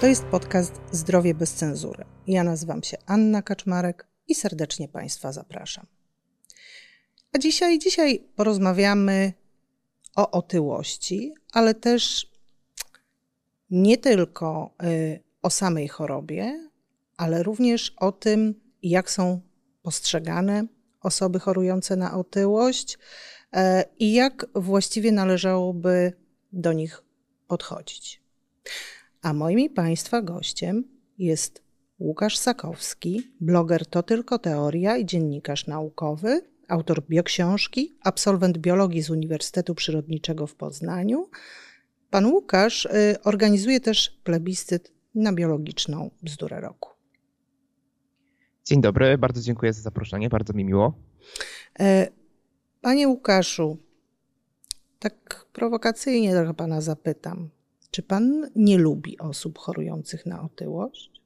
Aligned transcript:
To 0.00 0.06
jest 0.06 0.24
podcast 0.24 0.80
Zdrowie 0.92 1.34
bez 1.34 1.54
cenzury. 1.54 2.04
Ja 2.26 2.44
nazywam 2.44 2.82
się 2.82 2.96
Anna 3.06 3.42
Kaczmarek 3.42 4.06
i 4.28 4.34
serdecznie 4.34 4.88
Państwa 4.88 5.32
zapraszam. 5.32 5.86
A 7.32 7.38
dzisiaj, 7.38 7.78
dzisiaj 7.78 8.24
porozmawiamy 8.36 9.32
o 10.16 10.30
otyłości, 10.30 11.34
ale 11.52 11.74
też 11.74 12.30
nie 13.70 13.98
tylko 13.98 14.74
y, 14.82 15.22
o 15.42 15.50
samej 15.50 15.88
chorobie, 15.88 16.70
ale 17.16 17.42
również 17.42 17.94
o 17.96 18.12
tym, 18.12 18.54
jak 18.82 19.10
są 19.10 19.40
postrzegane 19.82 20.66
osoby 21.00 21.40
chorujące 21.40 21.96
na 21.96 22.18
otyłość 22.18 22.98
e, 23.52 23.84
i 23.98 24.12
jak 24.12 24.46
właściwie 24.54 25.12
należałoby 25.12 26.12
do 26.52 26.72
nich 26.72 27.02
podchodzić. 27.46 28.20
A 29.22 29.32
moim 29.32 29.58
i 29.58 29.70
Państwa 29.70 30.22
gościem 30.22 30.84
jest 31.18 31.62
Łukasz 31.98 32.36
Sakowski, 32.36 33.22
bloger 33.40 33.86
To 33.86 34.02
Tylko 34.02 34.38
Teoria 34.38 34.96
i 34.96 35.06
dziennikarz 35.06 35.66
naukowy, 35.66 36.40
autor 36.68 37.02
bioksiążki, 37.08 37.98
absolwent 38.02 38.58
biologii 38.58 39.02
z 39.02 39.10
Uniwersytetu 39.10 39.74
Przyrodniczego 39.74 40.46
w 40.46 40.54
Poznaniu. 40.54 41.30
Pan 42.10 42.26
Łukasz 42.26 42.84
y, 42.84 43.16
organizuje 43.24 43.80
też 43.80 44.20
plebiscyt 44.24 44.92
na 45.14 45.32
biologiczną 45.32 46.10
bzdurę 46.22 46.60
roku. 46.60 46.90
Dzień 48.64 48.80
dobry, 48.80 49.18
bardzo 49.18 49.40
dziękuję 49.40 49.72
za 49.72 49.82
zaproszenie, 49.82 50.28
bardzo 50.28 50.52
mi 50.52 50.64
miło. 50.64 50.94
E, 51.80 52.08
panie 52.80 53.08
Łukaszu, 53.08 53.78
tak 54.98 55.46
prowokacyjnie 55.52 56.32
trochę 56.32 56.54
pana 56.54 56.80
zapytam. 56.80 57.50
Czy 57.90 58.02
pan 58.02 58.50
nie 58.56 58.78
lubi 58.78 59.18
osób 59.18 59.58
chorujących 59.58 60.26
na 60.26 60.42
otyłość? 60.42 61.20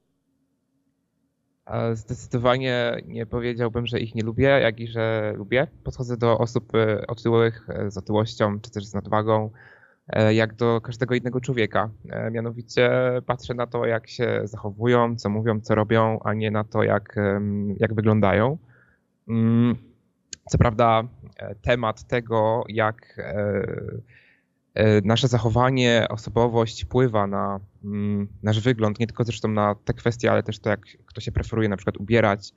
Zdecydowanie 1.93 3.01
nie 3.07 3.25
powiedziałbym, 3.25 3.85
że 3.85 3.99
ich 3.99 4.15
nie 4.15 4.23
lubię, 4.23 4.47
jak 4.47 4.79
i 4.79 4.87
że 4.87 5.33
lubię. 5.37 5.67
Podchodzę 5.83 6.17
do 6.17 6.37
osób 6.37 6.75
e, 6.75 7.07
otyłych 7.07 7.69
e, 7.69 7.91
z 7.91 7.97
otyłością 7.97 8.59
czy 8.59 8.71
też 8.71 8.85
z 8.85 8.93
nadwagą 8.93 9.49
E, 10.07 10.33
jak 10.33 10.55
do 10.55 10.81
każdego 10.81 11.15
innego 11.15 11.41
człowieka. 11.41 11.89
Mianowicie 12.31 12.91
patrzę 13.25 13.53
na 13.53 13.67
to, 13.67 13.85
jak 13.85 14.07
się 14.07 14.41
zachowują, 14.43 15.15
co 15.15 15.29
mówią, 15.29 15.61
co 15.61 15.75
robią, 15.75 16.19
a 16.23 16.33
nie 16.33 16.51
na 16.51 16.63
to, 16.63 16.83
jak, 16.83 17.15
jak 17.77 17.93
wyglądają. 17.93 18.57
Mm, 19.29 19.75
co 20.49 20.57
prawda, 20.57 21.03
temat 21.61 22.07
tego, 22.07 22.63
jak 22.69 23.21
nasze 25.03 25.27
zachowanie, 25.27 26.07
osobowość 26.09 26.83
wpływa 26.83 27.27
na 27.27 27.59
mm, 27.83 28.27
nasz 28.43 28.59
wygląd, 28.59 28.99
nie 28.99 29.07
tylko 29.07 29.23
zresztą 29.23 29.47
na 29.47 29.75
te 29.75 29.93
kwestie, 29.93 30.31
ale 30.31 30.43
też 30.43 30.59
to, 30.59 30.69
jak 30.69 30.81
kto 31.05 31.21
się 31.21 31.31
preferuje 31.31 31.69
na 31.69 31.77
przykład 31.77 31.97
ubierać, 31.97 32.53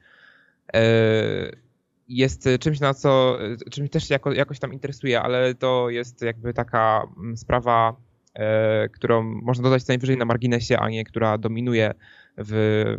jest 2.09 2.47
y, 2.47 2.59
czymś, 2.59 2.81
na 2.81 2.95
co, 2.95 3.39
y, 3.67 3.71
czymś 3.71 3.91
też 3.91 4.11
jako, 4.11 4.33
jakoś 4.33 4.59
tam 4.59 4.73
interesuje, 4.73 5.23
ale 5.23 5.55
to 5.55 5.91
jest 5.91 6.23
jakby 6.23 6.55
taka 6.55 7.03
mm, 7.19 7.37
sprawa, 7.37 7.97
e, 8.35 8.89
którą 8.89 9.23
można 9.23 9.63
dodać 9.63 9.85
co 9.85 9.93
najwyżej 9.93 10.17
na 10.17 10.25
marginesie, 10.25 10.79
a 10.79 10.89
nie 10.89 11.05
która 11.05 11.39
dominuje 11.39 11.95
w, 12.39 12.53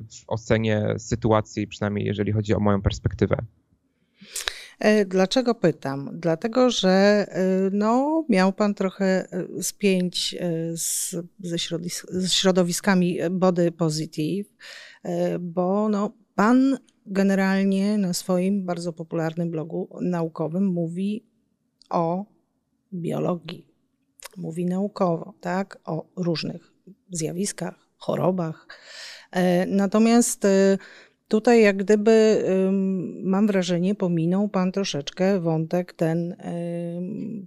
w 0.09 0.23
ocenie 0.27 0.85
sytuacji, 0.97 1.67
przynajmniej 1.67 2.05
jeżeli 2.05 2.31
chodzi 2.31 2.53
o 2.53 2.59
moją 2.59 2.81
perspektywę. 2.81 3.37
E, 4.79 5.05
dlaczego 5.05 5.55
pytam? 5.55 6.09
Dlatego, 6.13 6.69
że 6.69 6.89
e, 6.89 7.69
no, 7.71 8.25
miał 8.29 8.53
pan 8.53 8.73
trochę 8.73 9.27
spięć 9.61 10.35
z, 10.75 11.15
ze, 11.39 11.57
ze 12.09 12.29
środowiskami 12.29 13.17
body 13.31 13.71
positive, 13.71 14.49
bo 15.39 15.89
no, 15.89 16.11
pan 16.35 16.77
generalnie 17.05 17.97
na 17.97 18.13
swoim 18.13 18.65
bardzo 18.65 18.93
popularnym 18.93 19.51
blogu 19.51 19.89
naukowym 20.01 20.65
mówi 20.65 21.25
o 21.89 22.25
biologii. 22.93 23.67
Mówi 24.37 24.65
naukowo, 24.65 25.33
tak, 25.41 25.79
o 25.85 26.05
różnych 26.15 26.73
zjawiskach, 27.11 27.75
chorobach. 27.97 28.67
E, 29.31 29.65
natomiast 29.65 30.45
e, 30.45 30.77
tutaj, 31.29 31.61
jak 31.61 31.77
gdyby, 31.77 32.45
mam 33.23 33.47
wrażenie, 33.47 33.95
pominął 33.95 34.49
Pan 34.49 34.71
troszeczkę 34.71 35.39
wątek 35.39 35.93
ten 35.93 36.35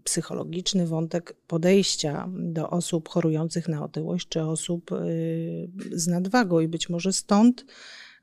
psychologiczny, 0.05 0.87
wątek 0.87 1.35
podejścia 1.47 2.29
do 2.33 2.71
osób 2.71 3.09
chorujących 3.09 3.69
na 3.69 3.85
otyłość 3.85 4.29
czy 4.29 4.43
osób 4.43 4.93
y, 4.93 5.71
z 5.93 6.07
nadwagą, 6.07 6.61
i 6.61 6.69
być 6.69 6.89
może 6.89 7.13
stąd 7.13 7.65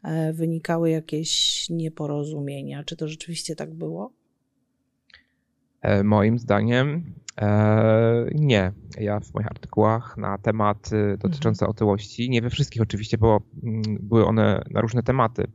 E, 0.03 0.33
wynikały 0.33 0.89
jakieś 0.89 1.65
nieporozumienia. 1.69 2.83
Czy 2.83 2.95
to 2.95 3.07
rzeczywiście 3.07 3.55
tak 3.55 3.73
było? 3.73 4.11
E, 5.81 6.03
moim 6.03 6.39
zdaniem 6.39 7.13
nie. 8.35 8.71
Ja 8.99 9.19
w 9.19 9.33
moich 9.33 9.47
artykułach 9.47 10.17
na 10.17 10.37
temat 10.37 10.89
dotyczące 11.17 11.65
mhm. 11.65 11.71
otyłości, 11.71 12.29
nie 12.29 12.41
we 12.41 12.49
wszystkich 12.49 12.81
oczywiście, 12.81 13.17
bo 13.17 13.41
mm, 13.63 13.81
były 13.99 14.25
one 14.25 14.63
na 14.71 14.81
różne 14.81 15.03
tematy. 15.03 15.47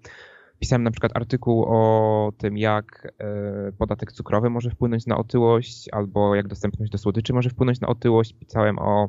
Pisałem 0.59 0.83
na 0.83 0.91
przykład 0.91 1.17
artykuł 1.17 1.65
o 1.69 2.33
tym, 2.39 2.59
jak 2.59 3.13
podatek 3.79 4.13
cukrowy 4.13 4.51
może 4.51 4.71
wpłynąć 4.71 5.07
na 5.07 5.17
otyłość, 5.17 5.89
albo 5.93 6.35
jak 6.35 6.49
dostępność 6.49 6.93
do 6.93 6.99
słodyczy 6.99 7.33
może 7.33 7.51
wpłynąć 7.51 7.81
na 7.81 7.89
otyłość. 7.89 8.33
Pisałem 8.33 8.79
o 8.79 9.09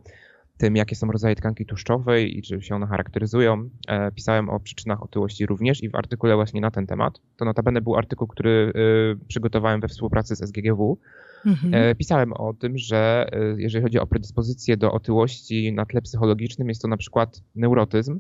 tym, 0.57 0.75
jakie 0.75 0.95
są 0.95 1.07
rodzaje 1.07 1.35
tkanki 1.35 1.66
tłuszczowej 1.66 2.38
i 2.38 2.41
czy 2.41 2.61
się 2.61 2.75
one 2.75 2.88
charakteryzują. 2.88 3.69
E, 3.88 4.11
pisałem 4.11 4.49
o 4.49 4.59
przyczynach 4.59 5.03
otyłości 5.03 5.45
również 5.45 5.83
i 5.83 5.89
w 5.89 5.95
artykule 5.95 6.35
właśnie 6.35 6.61
na 6.61 6.71
ten 6.71 6.88
temat. 6.88 7.21
To 7.38 7.45
notabene 7.45 7.81
był 7.81 7.95
artykuł, 7.95 8.27
który 8.27 8.73
e, 8.75 9.25
przygotowałem 9.27 9.81
we 9.81 9.88
współpracy 9.88 10.35
z 10.35 10.41
SGGW. 10.41 10.97
Mhm. 11.45 11.73
E, 11.73 11.95
pisałem 11.95 12.33
o 12.33 12.53
tym, 12.53 12.77
że 12.77 13.29
jeżeli 13.57 13.83
chodzi 13.83 13.99
o 13.99 14.07
predyspozycję 14.07 14.77
do 14.77 14.91
otyłości 14.91 15.73
na 15.73 15.85
tle 15.85 16.01
psychologicznym, 16.01 16.69
jest 16.69 16.81
to 16.81 16.88
na 16.88 16.97
przykład 16.97 17.44
neurotyzm. 17.55 18.19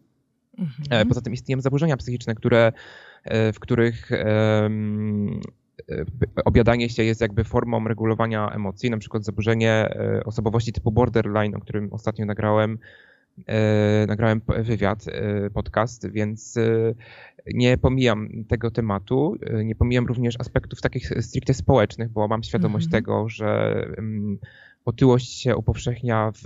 Mhm. 0.57 1.07
Poza 1.07 1.21
tym 1.21 1.33
istnieją 1.33 1.61
zaburzenia 1.61 1.97
psychiczne, 1.97 2.35
które, 2.35 2.71
w 3.53 3.59
których 3.59 4.09
objadanie 6.45 6.89
się 6.89 7.03
jest 7.03 7.21
jakby 7.21 7.43
formą 7.43 7.87
regulowania 7.87 8.49
emocji, 8.49 8.89
na 8.89 8.97
przykład 8.97 9.25
zaburzenie 9.25 9.71
e, 9.71 10.23
osobowości 10.25 10.73
typu 10.73 10.91
borderline, 10.91 11.55
o 11.55 11.59
którym 11.59 11.93
ostatnio 11.93 12.25
nagrałem, 12.25 12.77
e, 13.47 14.05
nagrałem 14.07 14.41
wywiad, 14.47 15.05
e, 15.07 15.49
podcast, 15.49 16.11
więc 16.11 16.59
nie 17.53 17.77
pomijam 17.77 18.29
tego 18.47 18.71
tematu, 18.71 19.35
nie 19.63 19.75
pomijam 19.75 20.05
również 20.05 20.35
aspektów 20.39 20.81
takich 20.81 21.09
stricte 21.21 21.53
społecznych, 21.53 22.09
bo 22.09 22.27
mam 22.27 22.43
świadomość 22.43 22.85
mhm. 22.85 23.03
tego, 23.03 23.29
że 23.29 23.81
mm, 23.97 24.37
otyłość 24.85 25.41
się 25.41 25.55
upowszechnia 25.55 26.31
w, 26.31 26.41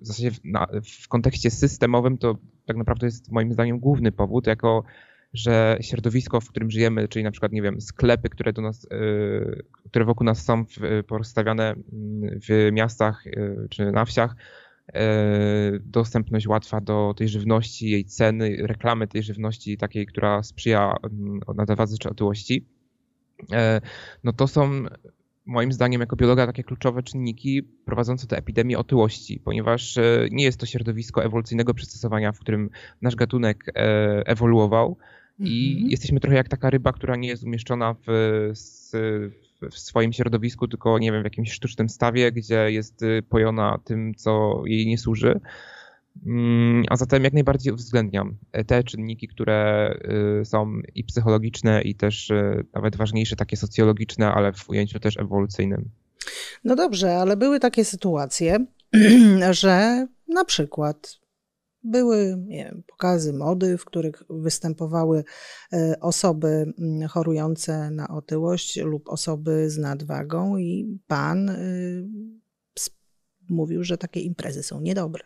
w 0.00 0.06
zasadzie 0.06 0.30
w, 0.30 0.44
na, 0.44 0.66
w 1.02 1.08
kontekście 1.08 1.50
systemowym, 1.50 2.18
to 2.18 2.36
tak 2.66 2.76
naprawdę 2.76 3.06
jest 3.06 3.32
moim 3.32 3.52
zdaniem 3.52 3.78
główny 3.78 4.12
powód, 4.12 4.46
jako 4.46 4.84
że 5.34 5.78
środowisko, 5.80 6.40
w 6.40 6.48
którym 6.48 6.70
żyjemy, 6.70 7.08
czyli 7.08 7.24
na 7.24 7.30
przykład, 7.30 7.52
nie 7.52 7.62
wiem, 7.62 7.80
sklepy, 7.80 8.28
które 8.28 8.52
do 8.52 8.62
nas, 8.62 8.84
y, 8.84 9.64
które 9.90 10.04
wokół 10.04 10.24
nas 10.24 10.44
są 10.44 10.64
porozstawiane 11.06 11.70
mm, 11.70 12.40
w 12.48 12.70
miastach 12.72 13.26
y, 13.26 13.66
czy 13.70 13.92
na 13.92 14.04
wsiach, 14.04 14.36
y, 14.88 14.92
dostępność 15.84 16.46
łatwa 16.46 16.80
do 16.80 17.14
tej 17.16 17.28
żywności, 17.28 17.90
jej 17.90 18.04
ceny, 18.04 18.56
reklamy 18.60 19.08
tej 19.08 19.22
żywności 19.22 19.76
takiej, 19.76 20.06
która 20.06 20.42
sprzyja 20.42 20.96
mm, 21.02 21.40
nadwadze 21.56 21.96
czy 21.98 22.10
otyłości, 22.10 22.66
no 24.24 24.32
to 24.32 24.48
są 24.48 24.84
moim 25.46 25.72
zdaniem 25.72 26.00
jako 26.00 26.16
biologa 26.16 26.46
takie 26.46 26.64
kluczowe 26.64 27.02
czynniki 27.02 27.62
prowadzące 27.62 28.26
do 28.26 28.36
epidemii 28.36 28.76
otyłości, 28.76 29.40
ponieważ 29.44 29.98
nie 30.30 30.44
jest 30.44 30.60
to 30.60 30.66
środowisko 30.66 31.24
ewolucyjnego 31.24 31.74
przystosowania, 31.74 32.32
w 32.32 32.38
którym 32.38 32.70
nasz 33.02 33.16
gatunek 33.16 33.64
ewoluował, 34.26 34.98
i 35.40 35.72
mhm. 35.72 35.90
jesteśmy 35.90 36.20
trochę 36.20 36.36
jak 36.36 36.48
taka 36.48 36.70
ryba, 36.70 36.92
która 36.92 37.16
nie 37.16 37.28
jest 37.28 37.44
umieszczona 37.44 37.94
w, 38.06 38.06
w 39.70 39.78
swoim 39.78 40.12
środowisku, 40.12 40.68
tylko 40.68 40.98
nie 40.98 41.12
wiem, 41.12 41.22
w 41.22 41.24
jakimś 41.24 41.52
sztucznym 41.52 41.88
stawie, 41.88 42.32
gdzie 42.32 42.72
jest 42.72 43.02
y, 43.02 43.22
pojona 43.28 43.78
tym, 43.84 44.14
co 44.14 44.62
jej 44.66 44.86
nie 44.86 44.98
służy. 44.98 45.40
Mm, 46.26 46.84
a 46.88 46.96
zatem 46.96 47.24
jak 47.24 47.32
najbardziej 47.32 47.72
uwzględniam 47.72 48.36
te 48.66 48.84
czynniki, 48.84 49.28
które 49.28 49.90
y, 50.40 50.44
są 50.44 50.72
i 50.94 51.04
psychologiczne, 51.04 51.82
i 51.82 51.94
też 51.94 52.30
y, 52.30 52.64
nawet 52.74 52.96
ważniejsze, 52.96 53.36
takie 53.36 53.56
socjologiczne, 53.56 54.32
ale 54.32 54.52
w 54.52 54.70
ujęciu 54.70 55.00
też 55.00 55.16
ewolucyjnym. 55.16 55.90
No 56.64 56.76
dobrze, 56.76 57.16
ale 57.16 57.36
były 57.36 57.60
takie 57.60 57.84
sytuacje, 57.84 58.66
że 59.50 60.06
na 60.28 60.44
przykład 60.44 61.19
były 61.82 62.44
wiem, 62.48 62.82
pokazy 62.86 63.32
mody, 63.32 63.78
w 63.78 63.84
których 63.84 64.22
występowały 64.30 65.24
e, 65.72 65.96
osoby 66.00 66.72
mm, 66.78 67.08
chorujące 67.08 67.90
na 67.90 68.08
otyłość 68.08 68.76
lub 68.76 69.08
osoby 69.08 69.70
z 69.70 69.78
nadwagą, 69.78 70.56
i 70.56 70.98
pan 71.06 71.48
y, 71.48 72.08
mówił, 73.48 73.84
że 73.84 73.98
takie 73.98 74.20
imprezy 74.20 74.62
są 74.62 74.80
niedobre. 74.80 75.24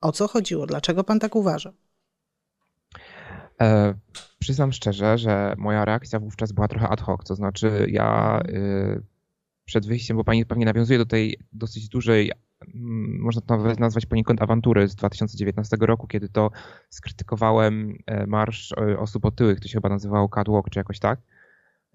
O 0.00 0.12
co 0.12 0.28
chodziło? 0.28 0.66
Dlaczego 0.66 1.04
pan 1.04 1.18
tak 1.18 1.36
uważa? 1.36 1.72
E, 3.60 3.94
przyznam 4.38 4.72
szczerze, 4.72 5.18
że 5.18 5.54
moja 5.58 5.84
reakcja 5.84 6.20
wówczas 6.20 6.52
była 6.52 6.68
trochę 6.68 6.88
ad 6.88 7.00
hoc. 7.00 7.24
To 7.24 7.34
znaczy, 7.34 7.86
ja 7.88 8.40
y, 8.48 9.02
przed 9.64 9.86
wyjściem, 9.86 10.16
bo 10.16 10.24
pani 10.24 10.46
pewnie 10.46 10.64
nawiązuje 10.64 10.98
do 10.98 11.06
tej 11.06 11.38
dosyć 11.52 11.88
dużej, 11.88 12.32
można 13.20 13.42
to 13.42 13.56
nawet 13.56 13.80
nazwać 13.80 14.06
poniekąd 14.06 14.42
awantury 14.42 14.88
z 14.88 14.94
2019 14.94 15.76
roku, 15.80 16.06
kiedy 16.06 16.28
to 16.28 16.50
skrytykowałem 16.90 17.98
e, 18.06 18.26
marsz 18.26 18.72
e, 18.72 18.98
osób 18.98 19.24
otyłych, 19.24 19.60
to 19.60 19.68
się 19.68 19.74
chyba 19.74 19.88
nazywało 19.88 20.28
Catwalk 20.28 20.70
czy 20.70 20.78
jakoś 20.78 20.98
tak. 20.98 21.20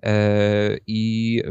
E, 0.04 0.78
I 0.88 1.42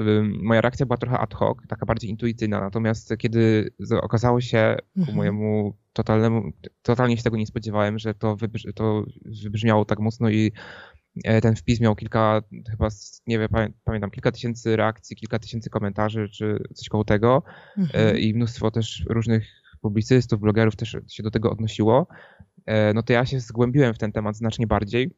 moja 0.42 0.60
reakcja 0.60 0.86
była 0.86 0.96
trochę 0.96 1.18
ad 1.18 1.34
hoc, 1.34 1.58
taka 1.68 1.86
bardziej 1.86 2.10
intuicyjna. 2.10 2.60
Natomiast 2.60 3.14
kiedy 3.18 3.70
okazało 4.02 4.40
się 4.40 4.76
ku 4.94 5.00
mhm. 5.00 5.16
mojemu 5.16 5.76
totalnemu, 5.92 6.42
totalnie 6.82 7.16
się 7.16 7.22
tego 7.22 7.36
nie 7.36 7.46
spodziewałem, 7.46 7.98
że 7.98 8.14
to, 8.14 8.36
wybrzmi, 8.36 8.72
to 8.72 9.04
wybrzmiało 9.44 9.84
tak 9.84 9.98
mocno 9.98 10.30
i 10.30 10.52
ten 11.42 11.56
wpis 11.56 11.80
miał 11.80 11.96
kilka, 11.96 12.42
chyba, 12.70 12.88
nie 13.26 13.38
wiem, 13.38 13.48
pamiętam, 13.84 14.10
kilka 14.10 14.32
tysięcy 14.32 14.76
reakcji, 14.76 15.16
kilka 15.16 15.38
tysięcy 15.38 15.70
komentarzy, 15.70 16.28
czy 16.28 16.64
coś 16.74 16.88
koło 16.88 17.04
tego. 17.04 17.42
E, 17.76 17.80
mhm. 17.80 18.18
I 18.18 18.34
mnóstwo 18.34 18.70
też 18.70 19.04
różnych 19.08 19.46
publicystów, 19.80 20.40
blogerów 20.40 20.76
też 20.76 20.96
się 21.08 21.22
do 21.22 21.30
tego 21.30 21.50
odnosiło. 21.50 22.06
No 22.94 23.02
to 23.02 23.12
ja 23.12 23.26
się 23.26 23.40
zgłębiłem 23.40 23.94
w 23.94 23.98
ten 23.98 24.12
temat 24.12 24.36
znacznie 24.36 24.66
bardziej 24.66 25.10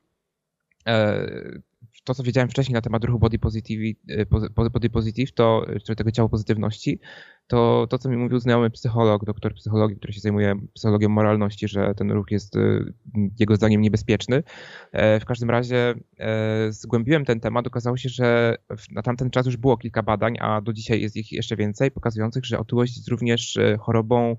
to, 2.05 2.15
co 2.15 2.23
wiedziałem 2.23 2.49
wcześniej 2.49 2.75
na 2.75 2.81
temat 2.81 3.05
ruchu 3.05 3.19
body 3.19 3.39
positive, 3.39 3.97
y, 4.11 4.27
body 4.73 4.91
positive 4.91 5.33
to, 5.33 5.67
czy 5.87 5.97
tego 5.97 6.11
ciała 6.11 6.29
pozytywności, 6.29 7.01
to 7.47 7.87
to, 7.91 7.99
co 7.99 8.09
mi 8.09 8.17
mówił 8.17 8.39
znajomy 8.39 8.71
psycholog, 8.71 9.25
doktor 9.25 9.55
psychologii, 9.55 9.97
który 9.97 10.13
się 10.13 10.21
zajmuje 10.21 10.55
psychologią 10.75 11.09
moralności, 11.09 11.69
że 11.69 11.95
ten 11.95 12.11
ruch 12.11 12.31
jest 12.31 12.57
y, 12.57 12.93
jego 13.39 13.57
zdaniem 13.57 13.81
niebezpieczny. 13.81 14.43
E, 14.93 15.21
w 15.21 15.25
każdym 15.25 15.51
razie 15.51 15.95
e, 16.19 16.73
zgłębiłem 16.73 17.25
ten 17.25 17.41
temat. 17.41 17.67
Okazało 17.67 17.97
się, 17.97 18.09
że 18.09 18.57
na 18.91 19.03
tamten 19.03 19.31
czas 19.31 19.47
już 19.47 19.57
było 19.57 19.77
kilka 19.77 20.03
badań, 20.03 20.37
a 20.41 20.61
do 20.61 20.73
dzisiaj 20.73 21.01
jest 21.01 21.17
ich 21.17 21.33
jeszcze 21.33 21.57
więcej, 21.57 21.91
pokazujących, 21.91 22.45
że 22.45 22.59
otyłość 22.59 22.97
jest 22.97 23.09
również 23.09 23.57
e, 23.57 23.77
chorobą 23.77 24.37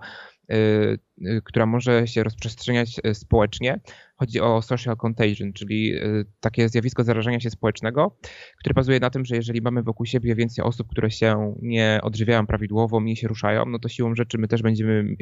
która 1.43 1.65
może 1.65 2.07
się 2.07 2.23
rozprzestrzeniać 2.23 3.01
y, 3.07 3.15
społecznie. 3.15 3.79
Chodzi 4.15 4.39
o 4.39 4.61
social 4.61 4.97
contagion, 4.97 5.53
czyli 5.53 5.93
takie 6.39 6.69
zjawisko 6.69 7.03
zarażenia 7.03 7.39
się 7.39 7.49
społecznego, 7.49 8.17
które 8.59 8.73
bazuje 8.73 8.99
na 8.99 9.09
tym, 9.09 9.25
że 9.25 9.35
jeżeli 9.35 9.61
mamy 9.61 9.83
wokół 9.83 10.05
siebie 10.05 10.35
więcej 10.35 10.65
osób, 10.65 10.87
które 10.87 11.11
się 11.11 11.55
nie 11.61 11.99
odżywiają 12.03 12.47
prawidłowo, 12.47 12.99
mniej 12.99 13.15
się 13.15 13.27
ruszają, 13.27 13.65
no 13.65 13.79
to 13.79 13.89
siłą 13.89 14.15
rzeczy 14.15 14.37
my 14.37 14.47
też 14.47 14.61
będziemy, 14.61 15.15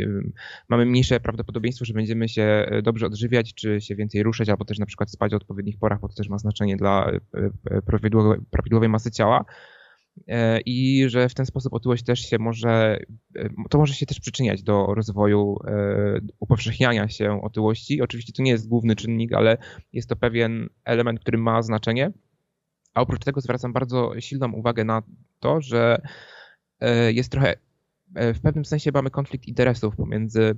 mamy 0.69 0.85
mniejsze 0.85 1.19
prawdopodobieństwo, 1.19 1.85
że 1.85 1.93
będziemy 1.93 2.29
się 2.29 2.69
dobrze 2.83 3.05
odżywiać, 3.05 3.53
czy 3.53 3.81
się 3.81 3.95
więcej 3.95 4.23
ruszać, 4.23 4.49
albo 4.49 4.65
też 4.65 4.79
na 4.79 4.85
przykład 4.85 5.11
spać 5.11 5.33
o 5.33 5.37
odpowiednich 5.37 5.77
porach, 5.79 5.99
bo 5.99 6.07
to 6.07 6.15
też 6.15 6.29
ma 6.29 6.37
znaczenie 6.37 6.77
dla 6.77 7.11
prawidłowej 8.51 8.89
masy 8.89 9.11
ciała. 9.11 9.45
E, 10.27 10.59
i 10.61 11.09
że 11.09 11.29
w 11.29 11.33
ten 11.33 11.45
sposób 11.45 11.73
otyłość 11.73 12.03
też 12.03 12.19
się 12.19 12.39
może, 12.39 12.99
e, 13.35 13.49
to 13.69 13.77
może 13.77 13.93
się 13.93 14.05
też 14.05 14.19
przyczyniać 14.19 14.63
do 14.63 14.85
rozwoju, 14.85 15.57
e, 15.67 16.19
upowszechniania 16.39 17.09
się 17.09 17.41
otyłości. 17.41 18.01
Oczywiście 18.01 18.33
to 18.33 18.43
nie 18.43 18.51
jest 18.51 18.67
główny 18.67 18.95
czynnik, 18.95 19.33
ale 19.33 19.57
jest 19.93 20.09
to 20.09 20.15
pewien 20.15 20.69
element, 20.85 21.19
który 21.19 21.37
ma 21.37 21.61
znaczenie. 21.61 22.11
A 22.93 23.01
oprócz 23.01 23.23
tego 23.23 23.41
zwracam 23.41 23.73
bardzo 23.73 24.19
silną 24.19 24.51
uwagę 24.51 24.83
na 24.83 25.01
to, 25.39 25.61
że 25.61 26.01
jest 27.09 27.31
trochę, 27.31 27.55
w 28.15 28.39
pewnym 28.41 28.65
sensie 28.65 28.91
mamy 28.93 29.09
konflikt 29.09 29.47
interesów 29.47 29.95
pomiędzy 29.95 30.57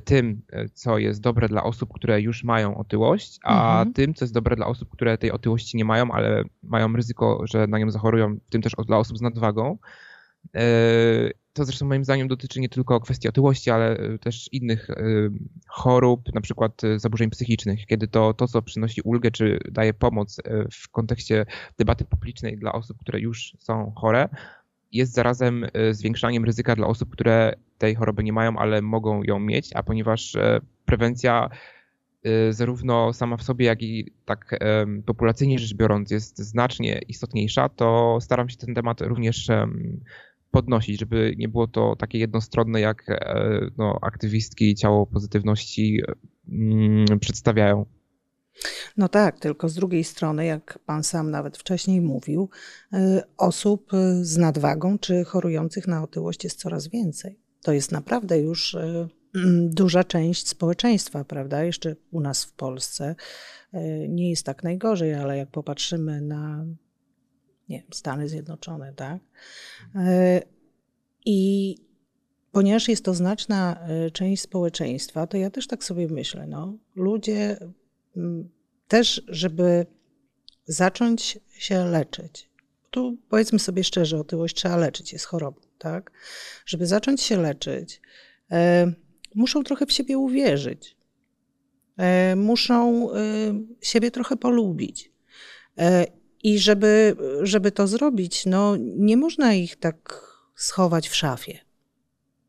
tym, 0.00 0.42
e, 0.52 0.68
co 0.68 0.98
jest 0.98 1.20
dobre 1.20 1.48
dla 1.48 1.64
osób, 1.64 1.92
które 1.94 2.20
już 2.20 2.44
mają 2.44 2.76
otyłość, 2.76 3.38
a 3.44 3.78
mhm. 3.78 3.92
tym, 3.92 4.14
co 4.14 4.24
jest 4.24 4.34
dobre 4.34 4.56
dla 4.56 4.66
osób, 4.66 4.90
które 4.90 5.18
tej 5.18 5.32
otyłości 5.32 5.76
nie 5.76 5.84
mają, 5.84 6.12
ale 6.12 6.44
mają 6.62 6.96
ryzyko, 6.96 7.42
że 7.44 7.66
na 7.66 7.78
nią 7.78 7.90
zachorują, 7.90 8.36
w 8.46 8.50
tym 8.50 8.62
też 8.62 8.72
dla 8.86 8.98
osób 8.98 9.18
z 9.18 9.20
nadwagą. 9.20 9.78
E, 10.54 10.60
to 11.52 11.64
zresztą 11.64 11.86
moim 11.86 12.04
zdaniem 12.04 12.28
dotyczy 12.28 12.60
nie 12.60 12.68
tylko 12.68 13.00
kwestii 13.00 13.28
otyłości, 13.28 13.70
ale 13.70 14.18
też 14.18 14.48
innych 14.52 14.88
chorób, 15.68 16.34
na 16.34 16.40
przykład 16.40 16.82
zaburzeń 16.96 17.30
psychicznych, 17.30 17.86
kiedy 17.86 18.08
to, 18.08 18.34
to 18.34 18.48
co 18.48 18.62
przynosi 18.62 19.00
ulgę, 19.00 19.30
czy 19.30 19.58
daje 19.70 19.94
pomoc 19.94 20.40
w 20.72 20.88
kontekście 20.88 21.46
debaty 21.78 22.04
publicznej 22.04 22.58
dla 22.58 22.72
osób, 22.72 22.98
które 22.98 23.20
już 23.20 23.56
są 23.58 23.92
chore, 23.96 24.28
jest 24.92 25.12
zarazem 25.12 25.66
e, 25.72 25.94
zwiększaniem 25.94 26.44
ryzyka 26.44 26.76
dla 26.76 26.86
osób, 26.86 27.10
które 27.10 27.54
tej 27.80 27.94
choroby 27.94 28.24
nie 28.24 28.32
mają, 28.32 28.58
ale 28.58 28.82
mogą 28.82 29.22
ją 29.22 29.38
mieć, 29.38 29.70
a 29.74 29.82
ponieważ 29.82 30.36
e, 30.36 30.60
prewencja 30.84 31.48
e, 32.24 32.52
zarówno 32.52 33.12
sama 33.12 33.36
w 33.36 33.42
sobie, 33.42 33.66
jak 33.66 33.82
i 33.82 34.12
tak 34.24 34.58
populacyjnie 35.06 35.58
rzecz 35.58 35.74
biorąc 35.74 36.10
jest 36.10 36.38
znacznie 36.38 37.00
istotniejsza, 37.08 37.68
to 37.68 38.18
staram 38.20 38.48
się 38.48 38.56
ten 38.56 38.74
temat 38.74 39.00
również 39.00 39.48
podnosić, 40.50 41.00
żeby 41.00 41.34
nie 41.38 41.48
było 41.48 41.66
to 41.66 41.96
takie 41.96 42.18
jednostronne, 42.18 42.80
jak 42.80 43.06
no, 43.78 43.98
aktywistki 44.02 44.74
ciało 44.74 45.06
pozytywności 45.06 46.00
mm, 46.48 47.18
przedstawiają. 47.20 47.86
No 48.96 49.08
tak, 49.08 49.38
tylko 49.38 49.68
z 49.68 49.74
drugiej 49.74 50.04
strony, 50.04 50.46
jak 50.46 50.78
pan 50.86 51.02
sam 51.04 51.30
nawet 51.30 51.58
wcześniej 51.58 52.00
mówił, 52.00 52.48
osób 53.36 53.90
z 54.22 54.36
nadwagą 54.36 54.98
czy 54.98 55.24
chorujących 55.24 55.88
na 55.88 56.02
otyłość 56.02 56.44
jest 56.44 56.58
coraz 56.58 56.88
więcej. 56.88 57.49
To 57.62 57.72
jest 57.72 57.92
naprawdę 57.92 58.38
już 58.38 58.74
y, 58.74 59.08
mm, 59.34 59.70
duża 59.70 60.04
część 60.04 60.48
społeczeństwa, 60.48 61.24
prawda? 61.24 61.64
Jeszcze 61.64 61.96
u 62.10 62.20
nas 62.20 62.44
w 62.44 62.52
Polsce 62.52 63.14
nie 64.08 64.30
jest 64.30 64.46
tak 64.46 64.64
najgorzej, 64.64 65.14
ale 65.14 65.36
jak 65.36 65.50
popatrzymy 65.50 66.20
na 66.20 66.64
nie 67.68 67.78
wiem, 67.78 67.92
Stany 67.92 68.28
Zjednoczone, 68.28 68.92
tak? 68.94 69.22
I 71.26 71.76
ponieważ 72.52 72.88
jest 72.88 73.04
to 73.04 73.14
znaczna 73.14 73.88
część 74.12 74.42
społeczeństwa, 74.42 75.26
to 75.26 75.36
ja 75.36 75.50
też 75.50 75.66
tak 75.66 75.84
sobie 75.84 76.08
myślę, 76.08 76.46
no, 76.46 76.78
ludzie 76.96 77.58
też, 78.88 79.22
żeby 79.28 79.86
zacząć 80.64 81.38
się 81.50 81.84
leczyć. 81.84 82.50
Tu 82.90 83.16
powiedzmy 83.28 83.58
sobie 83.58 83.84
szczerze, 83.84 84.18
otyłość 84.18 84.56
trzeba 84.56 84.76
leczyć, 84.76 85.12
jest 85.12 85.24
chorobą, 85.24 85.60
tak? 85.80 86.10
Żeby 86.66 86.86
zacząć 86.86 87.22
się 87.22 87.36
leczyć, 87.36 88.00
e, 88.50 88.92
muszą 89.34 89.64
trochę 89.64 89.86
w 89.86 89.92
siebie 89.92 90.18
uwierzyć. 90.18 90.96
E, 91.96 92.36
muszą 92.36 93.10
e, 93.10 93.14
siebie 93.80 94.10
trochę 94.10 94.36
polubić. 94.36 95.12
E, 95.78 96.06
I 96.42 96.58
żeby, 96.58 97.16
żeby 97.42 97.72
to 97.72 97.86
zrobić, 97.86 98.46
no 98.46 98.76
nie 98.78 99.16
można 99.16 99.54
ich 99.54 99.76
tak 99.76 100.24
schować 100.54 101.08
w 101.08 101.16
szafie. 101.16 101.58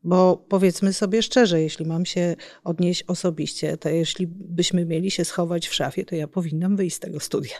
Bo 0.04 0.36
powiedzmy 0.48 0.92
sobie 0.92 1.22
szczerze, 1.22 1.62
jeśli 1.62 1.86
mam 1.86 2.06
się 2.06 2.36
odnieść 2.64 3.02
osobiście, 3.02 3.76
to 3.76 3.88
jeśli 3.88 4.26
byśmy 4.26 4.84
mieli 4.84 5.10
się 5.10 5.24
schować 5.24 5.68
w 5.68 5.74
szafie, 5.74 6.04
to 6.04 6.14
ja 6.14 6.28
powinnam 6.28 6.76
wyjść 6.76 6.96
z 6.96 7.00
tego 7.00 7.20
studia. 7.20 7.56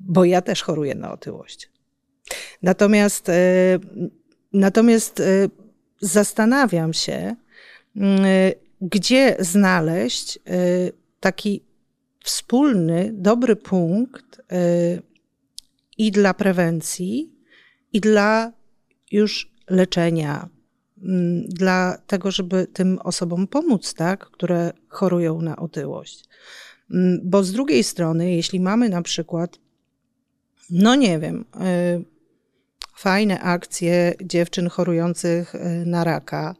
Bo 0.00 0.24
ja 0.24 0.42
też 0.42 0.62
choruję 0.62 0.94
na 0.94 1.12
otyłość. 1.12 1.70
Natomiast, 2.62 3.28
e, 3.28 3.32
natomiast 4.52 5.20
e, 5.20 5.48
zastanawiam 6.00 6.92
się, 6.92 7.36
gdzie 8.80 9.36
znaleźć 9.38 10.36
e, 10.38 10.40
taki 11.20 11.62
wspólny, 12.24 13.10
dobry 13.14 13.56
punkt 13.56 14.42
i 15.98 16.10
dla 16.10 16.34
prewencji, 16.34 17.32
i 17.92 18.00
dla 18.00 18.52
już 19.10 19.52
leczenia 19.70 20.48
Mm, 21.02 21.48
dla 21.48 21.98
tego, 22.06 22.30
żeby 22.30 22.66
tym 22.66 22.98
osobom 22.98 23.46
pomóc, 23.46 23.94
tak, 23.94 24.26
które 24.30 24.72
chorują 24.88 25.42
na 25.42 25.56
otyłość. 25.56 26.24
Mm, 26.90 27.20
bo 27.24 27.44
z 27.44 27.52
drugiej 27.52 27.84
strony, 27.84 28.34
jeśli 28.34 28.60
mamy 28.60 28.88
na 28.88 29.02
przykład, 29.02 29.58
no 30.70 30.94
nie 30.94 31.18
wiem, 31.18 31.44
y, 31.54 32.04
fajne 33.02 33.40
akcje 33.40 34.14
dziewczyn 34.24 34.68
chorujących 34.68 35.54
y, 35.54 35.58
na 35.86 36.04
raka, 36.04 36.54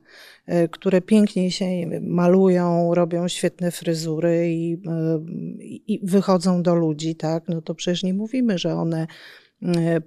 y, 0.49 0.69
które 0.69 1.01
pięknie 1.01 1.51
się 1.51 1.67
malują, 2.01 2.95
robią 2.95 3.29
świetne 3.29 3.71
fryzury 3.71 4.53
i, 4.53 4.83
i, 5.87 6.01
wychodzą 6.03 6.63
do 6.63 6.75
ludzi, 6.75 7.17
tak, 7.17 7.49
no 7.49 7.63
to 7.63 7.75
przecież 7.75 8.03
nie 8.03 8.15
mówimy, 8.15 8.59
że 8.59 8.75
one 8.75 9.07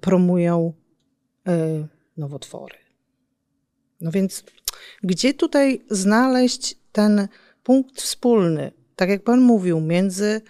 promują 0.02 0.74
nowotwory. 2.18 2.76
No 4.02 4.12
więc 4.12 4.44
gdzie 5.04 5.34
tutaj 5.34 5.82
znaleźć 5.90 6.76
ten 6.92 7.28
punkt 7.64 8.02
wspólny, 8.02 8.72
tak 8.96 9.10
jak 9.10 9.24
Pan 9.24 9.42
mówił, 9.42 9.82
między 9.82 10.42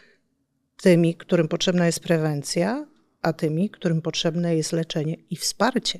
tymi, 0.82 1.16
którym 1.16 1.48
potrzebna 1.48 1.86
jest 1.86 2.00
prewencja, 2.00 2.86
a 3.26 3.34
tymi, 3.34 3.70
którym 3.70 4.02
potrzebne 4.02 4.56
jest 4.56 4.72
leczenie 4.74 5.16
i 5.30 5.36
wsparcie? 5.36 6.00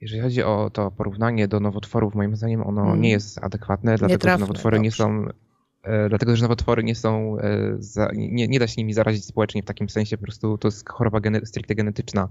Jeżeli 0.00 0.22
chodzi 0.22 0.42
o 0.42 0.70
to 0.72 0.90
porównanie 0.90 1.48
do 1.48 1.60
nowotworów, 1.60 2.14
moim 2.14 2.36
zdaniem 2.36 2.66
ono 2.66 2.82
hmm. 2.82 3.00
nie 3.00 3.10
jest 3.10 3.44
adekwatne, 3.44 3.96
dlatego 3.98 4.18
trafne, 4.18 4.38
że 4.38 4.40
nowotwory 4.40 4.76
dobrze. 4.76 4.84
nie 4.84 4.92
są 4.92 5.26
E, 5.82 6.08
dlatego 6.08 6.36
że 6.36 6.42
nowotwory 6.42 6.84
nie 6.84 6.94
są, 6.94 7.38
e, 7.38 7.78
nie, 8.14 8.48
nie 8.48 8.58
da 8.58 8.66
się 8.66 8.74
nimi 8.78 8.92
zarazić 8.92 9.24
społecznie 9.24 9.62
w 9.62 9.64
takim 9.64 9.88
sensie, 9.88 10.16
po 10.16 10.22
prostu 10.22 10.58
to 10.58 10.68
jest 10.68 10.88
choroba 10.88 11.20
gene, 11.20 11.46
stricte 11.46 11.74
genetyczna. 11.74 12.28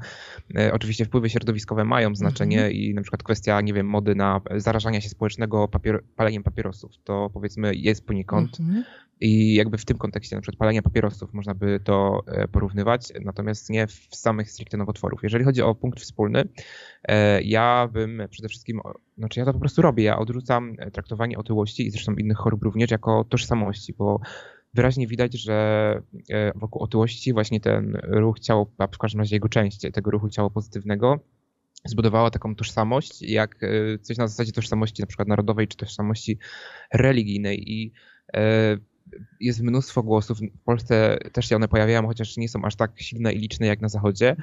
E, 0.55 0.73
oczywiście 0.73 1.05
wpływy 1.05 1.29
środowiskowe 1.29 1.85
mają 1.85 2.15
znaczenie 2.15 2.59
mm 2.59 2.71
-hmm. 2.71 2.75
i 2.75 2.93
na 2.93 3.01
przykład 3.01 3.23
kwestia, 3.23 3.61
nie 3.61 3.73
wiem, 3.73 3.87
mody 3.87 4.15
na 4.15 4.41
zarażania 4.55 5.01
się 5.01 5.09
społecznego 5.09 5.67
papier, 5.67 6.03
paleniem 6.15 6.43
papierosów, 6.43 6.91
to 7.03 7.29
powiedzmy 7.33 7.75
jest 7.75 8.05
poniekąd 8.05 8.59
mm 8.59 8.71
-hmm. 8.71 8.83
I 9.21 9.53
jakby 9.53 9.77
w 9.77 9.85
tym 9.85 9.97
kontekście 9.97 10.35
na 10.35 10.41
przykład 10.41 10.59
palenia 10.59 10.81
papierosów 10.81 11.33
można 11.33 11.55
by 11.55 11.79
to 11.83 12.23
porównywać, 12.51 13.13
natomiast 13.21 13.69
nie 13.69 13.87
w 13.87 14.07
samych 14.11 14.51
stricte 14.51 14.77
nowotworów. 14.77 15.23
Jeżeli 15.23 15.43
chodzi 15.45 15.61
o 15.61 15.75
punkt 15.75 15.99
wspólny, 15.99 16.43
ja 17.43 17.89
bym 17.93 18.21
przede 18.29 18.49
wszystkim 18.49 18.81
znaczy 19.21 19.39
ja 19.39 19.45
to 19.45 19.53
po 19.53 19.59
prostu 19.59 19.81
robię, 19.81 20.03
ja 20.03 20.17
odrzucam 20.17 20.75
e, 20.77 20.91
traktowanie 20.91 21.37
otyłości 21.37 21.85
i 21.87 21.91
zresztą 21.91 22.13
innych 22.13 22.37
chorób 22.37 22.63
również 22.63 22.91
jako 22.91 23.23
tożsamości, 23.23 23.93
bo 23.93 24.19
wyraźnie 24.73 25.07
widać, 25.07 25.33
że 25.33 25.53
e, 26.29 26.51
wokół 26.55 26.83
otyłości 26.83 27.33
właśnie 27.33 27.59
ten 27.59 27.97
ruch 28.03 28.39
ciało, 28.39 28.71
a 28.77 28.87
w 28.87 28.97
każdym 28.97 29.21
razie 29.21 29.35
jego 29.35 29.49
część 29.49 29.79
tego 29.93 30.11
ruchu 30.11 30.29
ciało 30.29 30.49
pozytywnego 30.49 31.19
zbudowała 31.85 32.31
taką 32.31 32.55
tożsamość, 32.55 33.21
jak 33.21 33.63
e, 33.63 33.99
coś 33.99 34.17
na 34.17 34.27
zasadzie 34.27 34.51
tożsamości 34.51 35.01
na 35.01 35.07
przykład 35.07 35.27
narodowej 35.27 35.67
czy 35.67 35.77
tożsamości 35.77 36.37
religijnej 36.93 37.71
i 37.71 37.93
jest 39.39 39.61
mnóstwo 39.61 40.03
głosów. 40.03 40.37
W 40.39 40.63
Polsce 40.65 41.17
też 41.33 41.49
się 41.49 41.55
one 41.55 41.67
pojawiają, 41.67 42.07
chociaż 42.07 42.37
nie 42.37 42.49
są 42.49 42.61
aż 42.65 42.75
tak 42.75 42.91
silne 43.01 43.33
i 43.33 43.39
liczne 43.39 43.67
jak 43.67 43.81
na 43.81 43.89
Zachodzie, 43.89 44.35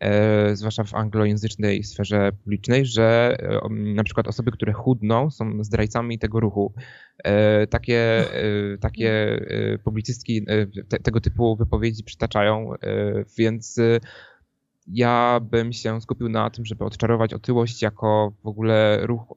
e, 0.00 0.56
zwłaszcza 0.56 0.84
w 0.84 0.94
anglojęzycznej 0.94 1.84
sferze 1.84 2.32
publicznej, 2.32 2.86
że 2.86 3.36
e, 3.40 3.68
na 3.70 4.04
przykład 4.04 4.28
osoby, 4.28 4.50
które 4.50 4.72
chudną, 4.72 5.30
są 5.30 5.64
zdrajcami 5.64 6.18
tego 6.18 6.40
ruchu. 6.40 6.72
E, 7.24 7.66
takie, 7.66 8.24
takie 8.80 9.40
publicystki 9.84 10.44
te, 10.88 10.98
tego 10.98 11.20
typu 11.20 11.56
wypowiedzi 11.56 12.04
przytaczają, 12.04 12.72
więc 13.38 13.76
ja 14.86 15.40
bym 15.42 15.72
się 15.72 16.00
skupił 16.00 16.28
na 16.28 16.50
tym, 16.50 16.64
żeby 16.64 16.84
odczarować 16.84 17.34
otyłość 17.34 17.82
jako 17.82 18.32
w 18.42 18.46
ogóle 18.46 18.98
ruch 19.02 19.34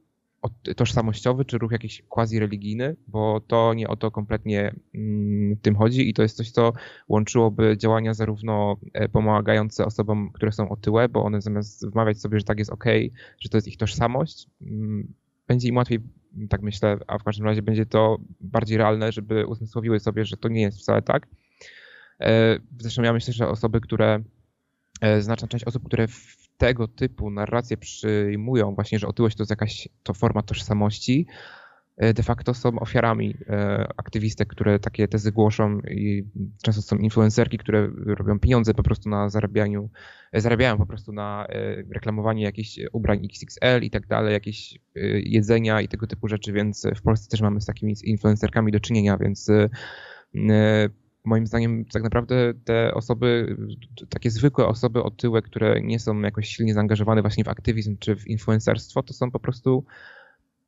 tożsamościowy, 0.76 1.46
czy 1.46 1.58
ruch 1.58 1.72
jakiś 1.72 2.04
quasi-religijny, 2.10 2.96
bo 3.08 3.42
to 3.48 3.74
nie 3.74 3.88
o 3.88 3.96
to 3.96 4.12
kompletnie 4.12 4.76
mm, 4.96 5.58
tym 5.58 5.76
chodzi 5.76 6.10
i 6.10 6.14
to 6.14 6.22
jest 6.22 6.38
coś, 6.38 6.52
co 6.52 6.74
łączyłoby 7.08 7.78
działania 7.78 8.14
zarówno 8.14 8.76
e, 8.94 9.10
pomagające 9.10 9.86
osobom, 9.86 10.32
które 10.34 10.52
są 10.52 10.70
otyłe, 10.70 11.10
bo 11.10 11.24
one 11.24 11.42
zamiast 11.42 11.88
wmawiać 11.88 12.22
sobie, 12.22 12.40
że 12.40 12.46
tak 12.46 12.60
jest 12.60 12.72
ok, 12.72 12.86
że 13.40 13.50
to 13.50 13.58
jest 13.58 13.68
ich 13.68 13.78
tożsamość, 13.78 14.48
mm, 14.62 15.14
będzie 15.48 15.68
im 15.68 15.78
łatwiej, 15.78 16.00
tak 16.50 16.62
myślę, 16.62 16.98
a 17.08 17.18
w 17.18 17.24
każdym 17.24 17.46
razie 17.46 17.62
będzie 17.62 17.86
to 17.86 18.18
bardziej 18.42 18.78
realne, 18.78 19.12
żeby 19.12 19.46
uzmysłowiły 19.46 20.00
sobie, 20.00 20.26
że 20.26 20.38
to 20.38 20.50
nie 20.50 20.62
jest 20.62 20.80
wcale 20.80 21.02
tak. 21.02 21.28
E, 22.20 22.60
zresztą 22.80 23.02
ja 23.02 23.14
myślę, 23.14 23.34
że 23.34 23.48
osoby, 23.48 23.82
które, 23.82 24.24
znaczna 25.20 25.48
część 25.48 25.66
osób, 25.66 25.86
które 25.86 26.08
w 26.08 26.44
tego 26.58 26.88
typu 26.88 27.30
narracje 27.30 27.78
przyjmują 27.78 28.76
właśnie, 28.76 29.00
że 29.00 29.08
otyłość 29.08 29.38
to 29.38 29.44
jest 29.44 29.50
jakaś 29.50 29.88
to 30.04 30.14
forma 30.14 30.42
tożsamości, 30.42 31.28
e, 31.98 32.14
de 32.14 32.24
facto 32.24 32.54
są 32.54 32.80
ofiarami 32.80 33.38
e, 33.50 33.88
aktywistek, 33.98 34.48
które 34.48 34.80
takie 34.80 35.08
tezy 35.08 35.32
głoszą 35.32 35.80
i 35.80 36.24
często 36.64 36.82
są 36.82 36.98
influencerki, 36.98 37.58
które 37.58 37.90
robią 38.06 38.40
pieniądze 38.40 38.74
po 38.74 38.84
prostu 38.84 39.10
na 39.10 39.30
zarabianiu, 39.30 39.90
e, 40.32 40.42
zarabiają 40.42 40.78
po 40.78 40.86
prostu 40.86 41.14
na 41.14 41.48
reklamowaniu 41.94 42.42
jakichś 42.42 42.80
ubrań 42.94 43.20
XXL 43.24 43.84
i 43.84 43.90
tak 43.90 44.08
dalej, 44.08 44.34
jakieś 44.34 44.80
jedzenia 45.24 45.82
i 45.82 45.88
tego 45.88 46.08
typu 46.08 46.28
rzeczy, 46.28 46.54
więc 46.54 46.88
w 46.96 47.02
Polsce 47.02 47.30
też 47.30 47.42
mamy 47.42 47.62
z 47.62 47.66
takimi 47.66 47.94
influencerkami 48.04 48.72
do 48.72 48.80
czynienia, 48.80 49.18
więc 49.18 49.52
moim 51.26 51.48
zdaniem 51.48 51.86
tak 51.86 52.04
naprawdę 52.04 52.54
te 52.66 52.94
osoby, 52.94 53.58
takie 54.10 54.32
zwykłe 54.32 54.68
osoby 54.68 55.04
otyłe, 55.04 55.42
które 55.42 55.82
nie 55.82 56.00
są 56.00 56.22
jakoś 56.22 56.48
silnie 56.48 56.74
zaangażowane 56.74 57.22
właśnie 57.22 57.44
w 57.44 57.48
aktywizm 57.48 57.98
czy 58.00 58.16
w 58.16 58.28
influencerstwo, 58.28 59.04
to 59.04 59.14
są 59.14 59.32
po 59.32 59.40
prostu 59.40 59.86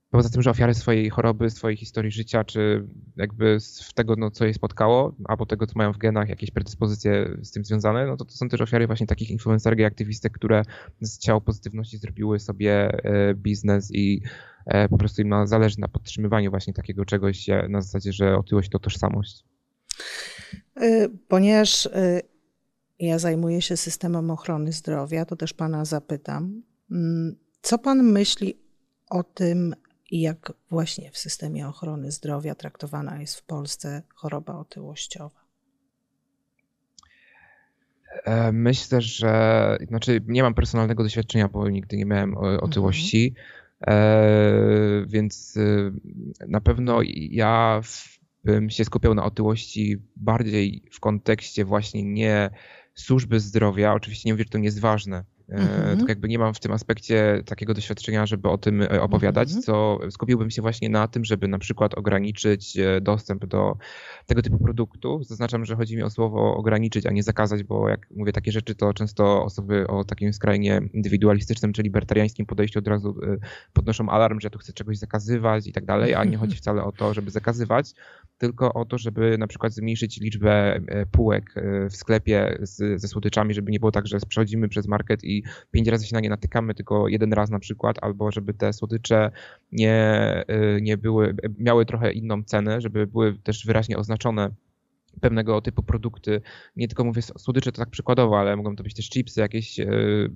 poza 0.09 0.29
tym, 0.29 0.41
że 0.41 0.49
ofiary 0.49 0.73
swojej 0.73 1.09
choroby, 1.09 1.49
swojej 1.49 1.77
historii 1.77 2.11
życia, 2.11 2.43
czy 2.43 2.87
jakby 3.15 3.59
z 3.59 3.93
tego, 3.93 4.15
no, 4.17 4.31
co 4.31 4.45
je 4.45 4.53
spotkało, 4.53 5.15
albo 5.25 5.45
tego, 5.45 5.67
co 5.67 5.73
mają 5.75 5.93
w 5.93 5.97
genach, 5.97 6.29
jakieś 6.29 6.51
predyspozycje 6.51 7.37
z 7.41 7.51
tym 7.51 7.65
związane, 7.65 8.07
no 8.07 8.17
to, 8.17 8.25
to 8.25 8.31
są 8.31 8.49
też 8.49 8.61
ofiary 8.61 8.87
właśnie 8.87 9.07
takich 9.07 9.31
influencerek 9.31 9.79
i 9.79 9.83
aktywistek, 9.83 10.33
które 10.33 10.63
z 11.01 11.19
ciało 11.19 11.41
pozytywności 11.41 11.97
zrobiły 11.97 12.39
sobie 12.39 13.03
e, 13.03 13.33
biznes 13.33 13.91
i 13.93 14.21
e, 14.65 14.89
po 14.89 14.97
prostu 14.97 15.21
im 15.21 15.33
zależy 15.43 15.79
na 15.79 15.87
podtrzymywaniu 15.87 16.49
właśnie 16.49 16.73
takiego 16.73 17.05
czegoś 17.05 17.47
na 17.69 17.81
zasadzie, 17.81 18.13
że 18.13 18.37
otyłość 18.37 18.69
to 18.69 18.79
tożsamość. 18.79 19.54
Y, 20.81 21.09
ponieważ 21.27 21.85
y, 21.85 22.21
ja 22.99 23.19
zajmuję 23.19 23.61
się 23.61 23.77
systemem 23.77 24.31
ochrony 24.31 24.73
zdrowia, 24.73 25.25
to 25.25 25.35
też 25.35 25.53
pana 25.53 25.85
zapytam, 25.85 26.63
mm, 26.91 27.35
co 27.61 27.77
pan 27.77 28.03
myśli 28.03 28.59
o 29.09 29.23
tym, 29.23 29.75
jak 30.11 30.53
właśnie 30.69 31.11
w 31.11 31.17
systemie 31.17 31.67
ochrony 31.67 32.11
zdrowia 32.11 32.55
traktowana 32.55 33.21
jest 33.21 33.35
w 33.35 33.43
Polsce 33.43 34.03
choroba 34.15 34.55
otyłościowa? 34.55 35.45
E, 38.23 38.51
myślę, 38.51 39.01
że 39.01 39.77
znaczy 39.87 40.21
nie 40.27 40.43
mam 40.43 40.53
personalnego 40.53 41.03
doświadczenia, 41.03 41.47
bo 41.47 41.69
nigdy 41.69 41.97
nie 41.97 42.05
miałem 42.05 42.37
otyłości, 42.37 43.35
mhm. 43.79 45.07
więc 45.07 45.57
y, 45.57 45.91
na 46.47 46.61
pewno 46.61 46.99
ja 47.31 47.81
w 47.83 48.14
bym 48.45 48.69
się 48.69 48.85
skupiał 48.85 49.13
na 49.13 49.23
otyłości 49.23 49.97
bardziej 50.15 50.83
w 50.91 50.99
kontekście 50.99 51.65
właśnie 51.65 52.03
nie 52.03 52.49
służby 52.93 53.39
zdrowia. 53.39 53.93
Oczywiście 53.93 54.29
nie 54.29 54.33
mówię, 54.33 54.43
że 54.43 54.49
to 54.49 54.57
nie 54.57 54.65
jest 54.65 54.79
ważne, 54.79 55.23
Mhm. 55.49 55.99
Tak 55.99 56.09
jakby 56.09 56.27
nie 56.27 56.39
mam 56.39 56.53
w 56.53 56.59
tym 56.59 56.71
aspekcie 56.71 57.43
takiego 57.45 57.73
doświadczenia, 57.73 58.25
żeby 58.25 58.49
o 58.49 58.57
tym 58.57 58.81
e, 58.81 59.01
opowiadać, 59.01 59.47
mhm. 59.47 59.63
co 59.63 59.99
skupiłbym 60.09 60.51
się 60.51 60.61
właśnie 60.61 60.89
na 60.89 61.07
tym, 61.07 61.25
żeby 61.25 61.47
na 61.47 61.59
przykład 61.59 61.93
ograniczyć 61.93 62.77
e, 62.77 63.01
dostęp 63.01 63.45
do 63.45 63.77
tego 64.25 64.41
typu 64.41 64.57
produktów. 64.57 65.27
Zaznaczam, 65.27 65.65
że 65.65 65.75
chodzi 65.75 65.95
mi 65.95 66.03
o 66.03 66.09
słowo 66.09 66.55
ograniczyć, 66.55 67.05
a 67.05 67.11
nie 67.11 67.23
zakazać, 67.23 67.63
bo 67.63 67.89
jak 67.89 68.07
mówię 68.15 68.31
takie 68.31 68.51
rzeczy, 68.51 68.75
to 68.75 68.93
często 68.93 69.43
osoby 69.43 69.87
o 69.87 70.03
takim 70.03 70.33
skrajnie 70.33 70.81
indywidualistycznym, 70.93 71.73
czy 71.73 71.83
libertariańskim 71.83 72.45
podejściu 72.45 72.79
od 72.79 72.87
razu 72.87 73.15
podnoszą 73.73 74.09
alarm, 74.09 74.39
że 74.39 74.49
tu 74.49 74.59
chcę 74.59 74.73
czegoś 74.73 74.97
zakazywać 74.97 75.67
i 75.67 75.73
tak 75.73 75.85
dalej, 75.85 76.13
a 76.13 76.23
nie 76.23 76.37
chodzi 76.37 76.55
wcale 76.55 76.83
o 76.83 76.91
to, 76.91 77.13
żeby 77.13 77.31
zakazywać, 77.31 77.93
tylko 78.37 78.73
o 78.73 78.85
to, 78.85 78.97
żeby 78.97 79.37
na 79.37 79.47
przykład 79.47 79.73
zmniejszyć 79.73 80.19
liczbę 80.19 80.79
półek 81.11 81.53
w 81.89 81.95
sklepie 81.95 82.57
z, 82.61 83.01
ze 83.01 83.07
słodyczami, 83.07 83.53
żeby 83.53 83.71
nie 83.71 83.79
było 83.79 83.91
tak, 83.91 84.07
że 84.07 84.17
przechodzimy 84.29 84.69
przez 84.69 84.87
market 84.87 85.23
i 85.23 85.34
pięć 85.71 85.87
razy 85.87 86.07
się 86.07 86.15
na 86.15 86.19
nie 86.19 86.29
natykamy, 86.29 86.73
tylko 86.73 87.07
jeden 87.07 87.33
raz 87.33 87.49
na 87.49 87.59
przykład, 87.59 87.97
albo 88.01 88.31
żeby 88.31 88.53
te 88.53 88.73
słodycze 88.73 89.31
nie, 89.71 90.43
y, 90.77 90.81
nie 90.81 90.97
były, 90.97 91.35
miały 91.57 91.85
trochę 91.85 92.11
inną 92.11 92.43
cenę, 92.43 92.81
żeby 92.81 93.07
były 93.07 93.37
też 93.43 93.65
wyraźnie 93.65 93.97
oznaczone 93.97 94.49
pewnego 95.21 95.61
typu 95.61 95.83
produkty. 95.83 96.41
Nie 96.75 96.87
tylko 96.87 97.03
mówię 97.03 97.21
słodycze, 97.21 97.71
to 97.71 97.77
tak 97.77 97.89
przykładowo, 97.89 98.39
ale 98.39 98.55
mogą 98.55 98.75
to 98.75 98.83
być 98.83 98.93
też 98.93 99.09
chipsy, 99.09 99.41
jakieś 99.41 99.79
y, 99.79 100.29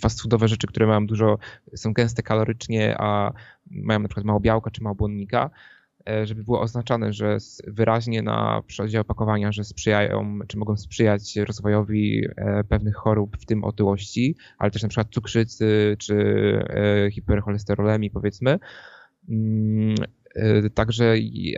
fast 0.00 0.22
foodowe 0.22 0.48
rzeczy, 0.48 0.66
które 0.66 0.86
mają 0.86 1.06
dużo, 1.06 1.38
są 1.76 1.92
gęste 1.92 2.22
kalorycznie, 2.22 2.96
a 2.98 3.32
mają 3.70 4.00
na 4.00 4.08
przykład 4.08 4.26
mało 4.26 4.40
białka 4.40 4.70
czy 4.70 4.82
mało 4.82 4.94
błonnika. 4.94 5.50
E, 6.08 6.26
żeby 6.26 6.44
było 6.44 6.60
oznaczane, 6.60 7.12
że 7.12 7.38
wyraźnie 7.66 8.22
na 8.22 8.62
przodzie 8.66 9.00
opakowania, 9.00 9.52
że 9.52 9.64
sprzyjają, 9.64 10.38
czy 10.48 10.58
mogą 10.58 10.76
sprzyjać 10.76 11.36
rozwojowi 11.36 12.24
e, 12.36 12.64
pewnych 12.64 12.96
chorób, 12.96 13.36
w 13.40 13.46
tym 13.46 13.64
otyłości, 13.64 14.36
ale 14.58 14.70
też 14.70 14.82
na 14.82 14.88
przykład 14.88 15.08
cukrzycy, 15.10 15.96
czy 15.98 16.16
e, 16.68 17.10
hipercholesterolemii 17.10 18.10
powiedzmy. 18.10 18.58
Mm, 19.28 19.94
także 20.74 21.14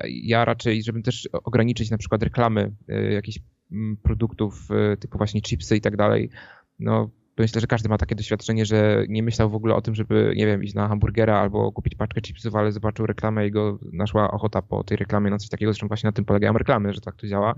ja 0.06 0.44
raczej, 0.44 0.82
żebym 0.82 1.02
też 1.02 1.28
ograniczyć 1.32 1.90
na 1.90 1.98
przykład 1.98 2.22
reklamy 2.22 2.72
jakichś 3.10 3.38
mm, 3.72 3.96
produktów 3.96 4.68
typu 5.00 5.18
właśnie 5.18 5.42
chipsy 5.42 5.76
i 5.76 5.80
tak 5.80 5.96
dalej, 5.96 6.30
no 6.78 7.10
myślę, 7.38 7.60
że 7.60 7.66
każdy 7.66 7.88
ma 7.88 7.98
takie 7.98 8.14
doświadczenie, 8.14 8.66
że 8.66 9.04
nie 9.08 9.22
myślał 9.22 9.50
w 9.50 9.54
ogóle 9.54 9.74
o 9.74 9.82
tym, 9.82 9.94
żeby, 9.94 10.32
nie 10.36 10.46
wiem, 10.46 10.64
iść 10.64 10.74
na 10.74 10.88
hamburgera 10.88 11.38
albo 11.38 11.72
kupić 11.72 11.94
paczkę 11.94 12.20
chipsów, 12.20 12.54
ale 12.54 12.72
zobaczył 12.72 13.06
reklamę 13.06 13.46
i 13.46 13.50
go 13.50 13.78
naszła 13.92 14.30
ochota 14.30 14.62
po 14.62 14.84
tej 14.84 14.96
reklamie 14.96 15.30
na 15.30 15.38
coś 15.38 15.48
takiego. 15.48 15.72
Zresztą 15.72 15.88
właśnie 15.88 16.08
na 16.08 16.12
tym 16.12 16.24
polegają 16.24 16.52
reklamy, 16.52 16.92
że 16.92 17.00
tak 17.00 17.16
to 17.16 17.26
działa. 17.26 17.54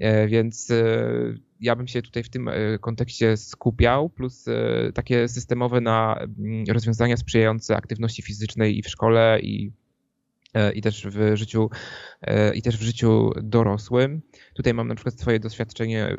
E, 0.00 0.28
więc 0.28 0.70
e, 0.70 1.04
ja 1.60 1.76
bym 1.76 1.86
się 1.86 2.02
tutaj 2.02 2.22
w 2.22 2.28
tym 2.28 2.48
e, 2.48 2.78
kontekście 2.78 3.36
skupiał, 3.36 4.10
plus 4.10 4.46
takie 4.94 5.28
systemowe 5.28 5.80
na 5.80 6.16
mm, 6.38 6.64
rozwiązania 6.68 7.16
sprzyjające 7.16 7.76
aktywności 7.76 8.22
fizycznej 8.22 8.78
i 8.78 8.82
w 8.82 8.88
szkole, 8.88 9.40
i 9.42 9.72
i 10.74 10.82
też 10.82 11.06
w 11.06 11.36
życiu 11.36 11.70
i 12.54 12.62
też 12.62 12.76
w 12.76 12.82
życiu 12.82 13.32
dorosłym. 13.42 14.22
Tutaj 14.54 14.74
mam 14.74 14.88
na 14.88 14.94
przykład 14.94 15.20
swoje 15.20 15.40
doświadczenie, 15.40 16.16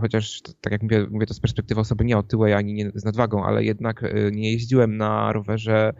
chociaż 0.00 0.42
tak 0.60 0.72
jak 0.72 0.82
mówię, 0.82 1.06
mówię 1.10 1.26
to 1.26 1.34
z 1.34 1.40
perspektywy 1.40 1.80
osoby 1.80 2.04
nie 2.04 2.18
otyłej 2.18 2.54
ani 2.54 2.74
nie 2.74 2.90
z 2.94 3.04
nadwagą, 3.04 3.44
ale 3.44 3.64
jednak 3.64 4.02
nie 4.32 4.52
jeździłem 4.52 4.96
na 4.96 5.32
rowerze 5.32 5.92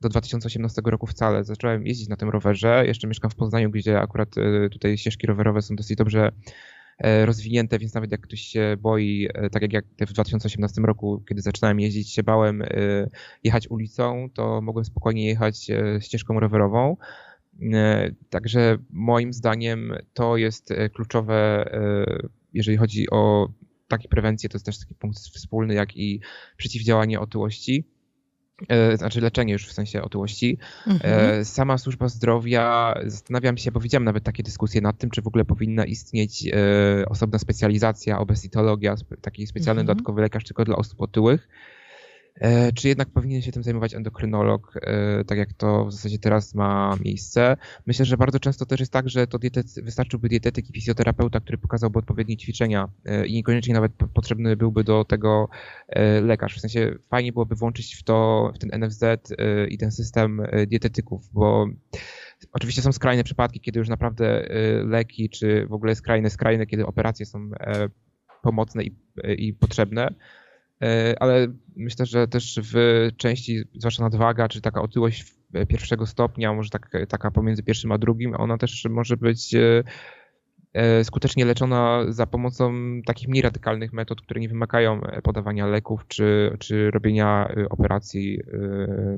do 0.00 0.08
2018 0.08 0.82
roku 0.84 1.06
wcale. 1.06 1.44
Zacząłem 1.44 1.86
jeździć 1.86 2.08
na 2.08 2.16
tym 2.16 2.28
rowerze. 2.28 2.84
Jeszcze 2.86 3.08
mieszkam 3.08 3.30
w 3.30 3.34
Poznaniu, 3.34 3.70
gdzie 3.70 4.00
akurat 4.00 4.34
tutaj 4.72 4.98
ścieżki 4.98 5.26
rowerowe 5.26 5.62
są 5.62 5.76
dosyć 5.76 5.96
dobrze 5.96 6.32
E, 6.32 6.77
rozwinięte, 7.24 7.78
więc 7.78 7.94
nawet 7.94 8.12
jak 8.12 8.20
ktoś 8.20 8.40
się 8.40 8.76
boi, 8.80 9.28
e, 9.34 9.50
tak 9.50 9.72
jak 9.72 9.84
w 10.00 10.12
2018 10.12 10.82
roku, 10.82 11.22
kiedy 11.28 11.42
zaczynałem 11.42 11.80
jeździć, 11.80 12.12
się 12.12 12.22
bałem 12.22 12.62
e, 12.62 12.66
jechać 13.44 13.70
ulicą, 13.70 14.28
to 14.34 14.60
mogłem 14.60 14.84
spokojnie 14.84 15.26
jechać 15.26 15.66
ścieżką 16.00 16.40
rowerową. 16.40 16.96
Także 18.30 18.78
moim 18.90 19.32
zdaniem 19.32 19.92
to 20.14 20.36
jest 20.36 20.74
kluczowe, 20.94 21.70
jeżeli 22.52 22.76
chodzi 22.76 23.10
o 23.10 23.48
takie 23.88 24.08
prewencje, 24.08 24.48
to 24.48 24.56
jest 24.56 24.66
też 24.66 24.78
taki 24.78 24.94
punkt 24.94 25.18
wspólny, 25.18 25.74
jak 25.74 25.96
i 25.96 26.20
przeciwdziałanie 26.56 27.20
otyłości. 27.20 27.84
E, 28.68 28.96
znaczy 28.96 29.20
leczenie 29.20 29.52
już 29.52 29.66
w 29.66 29.72
sensie 29.72 30.02
otyłości. 30.02 30.58
Mhm. 30.86 31.40
E, 31.40 31.44
sama 31.44 31.78
służba 31.78 32.08
zdrowia, 32.08 32.94
zastanawiam 33.06 33.56
się, 33.56 33.72
bo 33.72 33.80
widziałem 33.80 34.04
nawet 34.04 34.24
takie 34.24 34.42
dyskusje 34.42 34.80
nad 34.80 34.98
tym, 34.98 35.10
czy 35.10 35.22
w 35.22 35.26
ogóle 35.26 35.44
powinna 35.44 35.84
istnieć 35.84 36.46
e, 36.46 37.08
osobna 37.08 37.38
specjalizacja, 37.38 38.18
obesitologia, 38.18 38.94
taki 39.20 39.46
specjalny 39.46 39.80
mhm. 39.80 39.86
dodatkowy 39.86 40.22
lekarz 40.22 40.44
tylko 40.44 40.64
dla 40.64 40.76
osób 40.76 41.00
otyłych. 41.00 41.48
E, 42.40 42.72
czy 42.72 42.88
jednak 42.88 43.10
powinien 43.10 43.42
się 43.42 43.52
tym 43.52 43.62
zajmować 43.62 43.94
endokrynolog, 43.94 44.74
e, 44.82 45.24
tak 45.24 45.38
jak 45.38 45.52
to 45.52 45.84
w 45.84 45.92
zasadzie 45.92 46.18
teraz 46.18 46.54
ma 46.54 46.96
miejsce? 47.04 47.56
Myślę, 47.86 48.04
że 48.04 48.16
bardzo 48.16 48.40
często 48.40 48.66
też 48.66 48.80
jest 48.80 48.92
tak, 48.92 49.08
że 49.08 49.26
to 49.26 49.38
dietety, 49.38 49.82
wystarczyłby 49.82 50.28
dietetyk 50.28 50.70
i 50.70 50.72
fizjoterapeuta, 50.72 51.40
który 51.40 51.58
pokazałby 51.58 51.98
odpowiednie 51.98 52.36
ćwiczenia 52.36 52.88
e, 53.04 53.26
i 53.26 53.34
niekoniecznie 53.34 53.74
nawet 53.74 53.92
potrzebny 54.14 54.56
byłby 54.56 54.84
do 54.84 55.04
tego 55.04 55.48
lekarz. 56.22 56.56
W 56.56 56.60
sensie 56.60 56.94
fajnie 57.10 57.32
byłoby 57.32 57.54
włączyć 57.54 57.94
w 57.94 58.02
to, 58.02 58.50
w 58.54 58.58
ten 58.58 58.70
NFZ 58.80 59.04
i 59.68 59.78
ten 59.78 59.90
system 59.90 60.42
dietetyków, 60.66 61.30
bo 61.32 61.66
Oczywiście 62.52 62.82
są 62.82 62.92
skrajne 62.92 63.24
przypadki, 63.24 63.60
kiedy 63.60 63.78
już 63.78 63.88
naprawdę 63.88 64.48
leki, 64.84 65.30
czy 65.30 65.66
w 65.66 65.72
ogóle 65.72 65.94
skrajne, 65.94 66.30
skrajne, 66.30 66.66
kiedy 66.66 66.86
operacje 66.86 67.26
są 67.26 67.50
pomocne 68.42 68.84
i, 68.84 68.96
i 69.38 69.54
potrzebne, 69.54 70.14
ale 71.20 71.46
myślę, 71.76 72.06
że 72.06 72.28
też 72.28 72.60
w 72.72 73.08
części, 73.16 73.64
zwłaszcza 73.74 74.02
nadwaga, 74.02 74.48
czy 74.48 74.60
taka 74.60 74.82
otyłość 74.82 75.34
pierwszego 75.68 76.06
stopnia, 76.06 76.52
może 76.52 76.70
tak, 76.70 76.90
taka 77.08 77.30
pomiędzy 77.30 77.62
pierwszym 77.62 77.92
a 77.92 77.98
drugim, 77.98 78.34
ona 78.34 78.58
też 78.58 78.86
może 78.90 79.16
być 79.16 79.54
e, 79.54 79.82
e, 80.72 81.04
skutecznie 81.04 81.44
leczona 81.44 82.04
za 82.08 82.26
pomocą 82.26 82.72
takich 83.06 83.28
mniej 83.28 83.42
radykalnych 83.42 83.92
metod, 83.92 84.22
które 84.22 84.40
nie 84.40 84.48
wymagają 84.48 85.00
podawania 85.22 85.66
leków 85.66 86.06
czy, 86.08 86.56
czy 86.58 86.90
robienia 86.90 87.54
operacji 87.70 88.40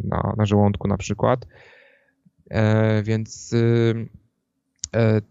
na, 0.04 0.34
na 0.36 0.46
żołądku 0.46 0.88
na 0.88 0.96
przykład. 0.96 1.46
Więc 3.02 3.54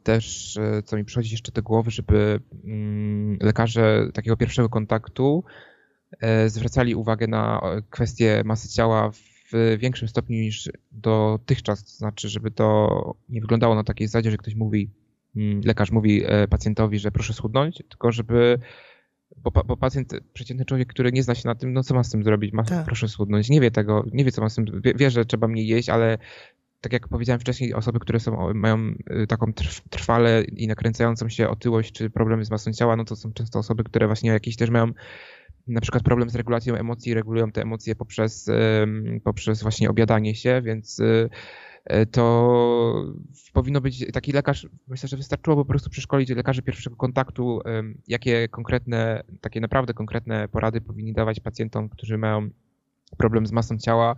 też, 0.04 0.58
co 0.86 0.98
mi 0.98 1.06
przychodzi 1.06 1.32
jeszcze 1.32 1.52
do 1.52 1.64
głowy, 1.64 1.92
żeby 1.92 2.40
mm, 2.66 3.38
lekarze 3.42 4.08
takiego 4.14 4.38
pierwszego 4.38 4.70
kontaktu 4.70 5.44
E, 5.44 5.69
zwracali 6.48 6.96
uwagę 6.96 7.28
na 7.28 7.62
kwestię 7.90 8.42
masy 8.46 8.70
ciała 8.70 9.12
w 9.52 9.78
większym 9.78 10.08
stopniu 10.08 10.38
niż 10.38 10.70
dotychczas. 10.92 11.84
To 11.84 11.92
znaczy, 11.92 12.30
żeby 12.30 12.52
to 12.52 13.16
nie 13.30 13.42
wyglądało 13.42 13.76
na 13.76 13.84
takiej 13.84 14.08
zasadzie, 14.08 14.32
że 14.32 14.38
ktoś 14.38 14.56
mówi, 14.56 14.90
mm, 15.36 15.62
lekarz 15.66 15.92
mówi 15.92 16.24
e, 16.26 16.48
pacjentowi, 16.48 17.00
że 17.00 17.12
proszę 17.12 17.34
schudnąć, 17.34 17.84
tylko 17.90 18.12
żeby 18.12 18.60
bo, 19.38 19.52
bo, 19.52 19.78
pacjent, 19.78 20.14
przeciętny 20.34 20.66
człowiek, 20.66 20.88
który 20.88 21.12
nie 21.12 21.24
zna 21.24 21.36
się 21.36 21.48
na 21.48 21.56
tym, 21.56 21.74
no 21.74 21.84
co 21.84 21.94
ma 21.94 22.04
z 22.04 22.10
tym 22.10 22.24
zrobić? 22.24 22.54
Ma, 22.54 22.64
tak. 22.64 22.86
Proszę 22.86 23.08
schudnąć. 23.08 23.50
Nie 23.50 23.62
wie 23.62 23.72
tego, 23.72 24.06
nie 24.14 24.26
wie 24.26 24.32
co 24.32 24.42
ma 24.42 24.50
z 24.50 24.56
tym, 24.56 24.66
wie, 24.84 24.94
wie, 24.94 25.12
że 25.12 25.26
trzeba 25.26 25.48
mniej 25.48 25.68
jeść, 25.68 25.90
ale 25.90 26.18
tak 26.82 26.94
jak 26.94 27.08
powiedziałem 27.08 27.40
wcześniej, 27.40 27.74
osoby, 27.74 28.00
które 28.00 28.20
są, 28.20 28.54
mają 28.54 28.78
taką 29.28 29.54
trwale 29.90 30.44
i 30.44 30.68
nakręcającą 30.68 31.30
się 31.30 31.50
otyłość 31.50 31.92
czy 31.92 32.10
problemy 32.10 32.46
z 32.46 32.52
masą 32.52 32.74
ciała, 32.74 32.96
no 32.96 33.06
to 33.06 33.16
są 33.16 33.34
często 33.34 33.60
osoby, 33.60 33.84
które 33.84 34.08
właśnie 34.08 34.30
jakieś 34.30 34.56
też 34.56 34.70
mają 34.70 34.92
na 35.70 35.82
przykład 35.82 36.04
problem 36.04 36.30
z 36.30 36.36
regulacją 36.36 36.76
emocji, 36.76 37.14
regulują 37.14 37.52
te 37.52 37.62
emocje 37.62 37.96
poprzez, 37.96 38.50
poprzez 39.24 39.62
właśnie 39.62 39.90
obiadanie 39.90 40.36
się, 40.36 40.62
więc 40.62 41.00
y, 41.00 41.30
y, 41.92 42.06
to 42.06 43.14
powinno 43.54 43.82
być 43.82 44.06
taki 44.14 44.32
lekarz, 44.32 44.68
myślę, 44.88 45.10
że 45.10 45.18
wystarczyłoby 45.18 45.64
po 45.64 45.70
prostu 45.70 45.90
przeszkolić 45.90 46.30
lekarzy 46.30 46.62
pierwszego 46.62 46.96
kontaktu, 46.96 47.62
jakie 48.08 48.48
konkretne, 48.48 49.24
takie 49.42 49.62
naprawdę 49.62 49.94
konkretne 49.94 50.48
porady 50.48 50.82
powinni 50.82 51.14
dawać 51.14 51.40
pacjentom, 51.40 51.90
którzy 51.90 52.18
mają 52.18 52.50
problem 53.18 53.48
z 53.48 53.52
masą 53.52 53.78
ciała, 53.78 54.16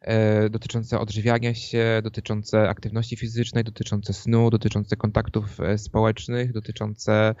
e, 0.00 0.50
dotyczące 0.50 1.00
odżywiania 1.00 1.54
się, 1.54 2.00
dotyczące 2.04 2.68
aktywności 2.68 3.16
fizycznej, 3.16 3.64
dotyczące 3.64 4.12
snu, 4.12 4.50
dotyczące 4.50 4.96
kontaktów 4.96 5.60
e, 5.60 5.78
społecznych, 5.78 6.52
dotyczące 6.52 7.34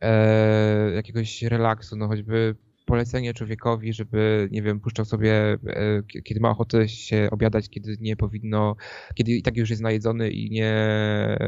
e, 0.00 0.90
jakiegoś 0.94 1.42
relaksu, 1.42 1.96
no 1.96 2.08
choćby 2.08 2.54
polecenie 2.88 3.34
człowiekowi, 3.34 3.92
żeby, 3.92 4.48
nie 4.50 4.62
wiem, 4.62 4.80
puszczał 4.80 5.04
sobie, 5.04 5.32
e, 5.66 6.02
kiedy 6.24 6.40
ma 6.40 6.50
ochotę 6.50 6.88
się 6.88 7.28
obiadać, 7.30 7.68
kiedy 7.68 7.96
nie 8.00 8.16
powinno, 8.16 8.76
kiedy 9.14 9.32
i 9.32 9.42
tak 9.42 9.56
już 9.56 9.70
jest 9.70 9.82
najedzony 9.82 10.30
i 10.30 10.50
nie 10.50 10.72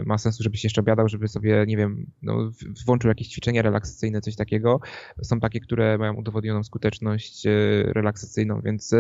ma 0.06 0.18
sensu, 0.18 0.42
żeby 0.42 0.56
się 0.56 0.66
jeszcze 0.66 0.80
obiadał, 0.80 1.08
żeby 1.08 1.28
sobie, 1.28 1.64
nie 1.66 1.76
wiem, 1.76 2.06
no, 2.22 2.50
włączył 2.86 3.08
jakieś 3.08 3.28
ćwiczenia 3.28 3.62
relaksacyjne, 3.62 4.20
coś 4.20 4.36
takiego. 4.36 4.80
Są 5.22 5.40
takie, 5.40 5.60
które 5.60 5.98
mają 5.98 6.14
udowodnioną 6.14 6.64
skuteczność 6.64 7.46
e, 7.46 7.50
relaksacyjną, 7.82 8.60
więc 8.60 8.92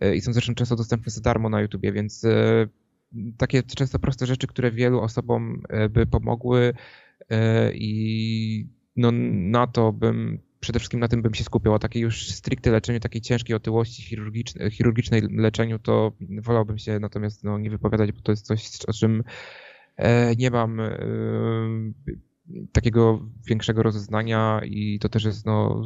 e, 0.00 0.16
i 0.16 0.20
są 0.20 0.32
zresztą 0.32 0.54
często 0.54 0.76
dostępne 0.76 1.12
za 1.12 1.20
darmo 1.20 1.48
na 1.48 1.60
YouTubie, 1.60 1.92
więc 1.92 2.26
takie 3.38 3.62
często 3.62 3.98
proste 3.98 4.26
rzeczy, 4.26 4.46
które 4.46 4.70
wielu 4.70 5.00
osobom 5.00 5.62
by 5.90 6.06
pomogły 6.06 6.74
i 7.74 8.66
no, 8.96 9.10
na 9.12 9.66
to 9.66 9.92
bym 9.92 10.38
przede 10.60 10.78
wszystkim 10.78 11.00
na 11.00 11.08
tym 11.08 11.22
bym 11.22 11.34
się 11.34 11.44
skupiał, 11.44 11.74
a 11.74 11.78
takie 11.78 12.00
już 12.00 12.30
stricte 12.30 12.70
leczeniu 12.70 13.00
takiej 13.00 13.20
ciężkiej 13.20 13.56
otyłości 13.56 14.02
chirurgicznej, 14.02 14.70
chirurgicznej 14.70 15.22
leczeniu, 15.30 15.78
to 15.78 16.12
wolałbym 16.42 16.78
się 16.78 16.98
natomiast 16.98 17.44
no, 17.44 17.58
nie 17.58 17.70
wypowiadać, 17.70 18.12
bo 18.12 18.20
to 18.20 18.32
jest 18.32 18.46
coś, 18.46 18.70
o 18.86 18.92
czym 18.92 19.24
e, 19.96 20.36
nie 20.36 20.50
mam 20.50 20.80
e, 20.80 20.98
takiego 22.72 23.28
większego 23.46 23.82
rozeznania 23.82 24.60
i 24.64 24.98
to 24.98 25.08
też 25.08 25.24
jest 25.24 25.46
no, 25.46 25.84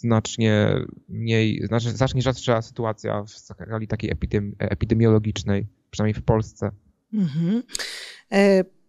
znacznie 0.00 0.74
mniej, 1.08 1.66
znacznie, 1.66 1.90
znacznie 1.90 2.22
rzadsza 2.22 2.62
sytuacja 2.62 3.22
w 3.22 3.30
skali 3.30 3.88
takiej 3.88 4.10
epidemiologicznej, 4.58 5.66
przynajmniej 5.90 6.22
w 6.22 6.24
Polsce. 6.24 6.70
Mhm. 7.12 7.62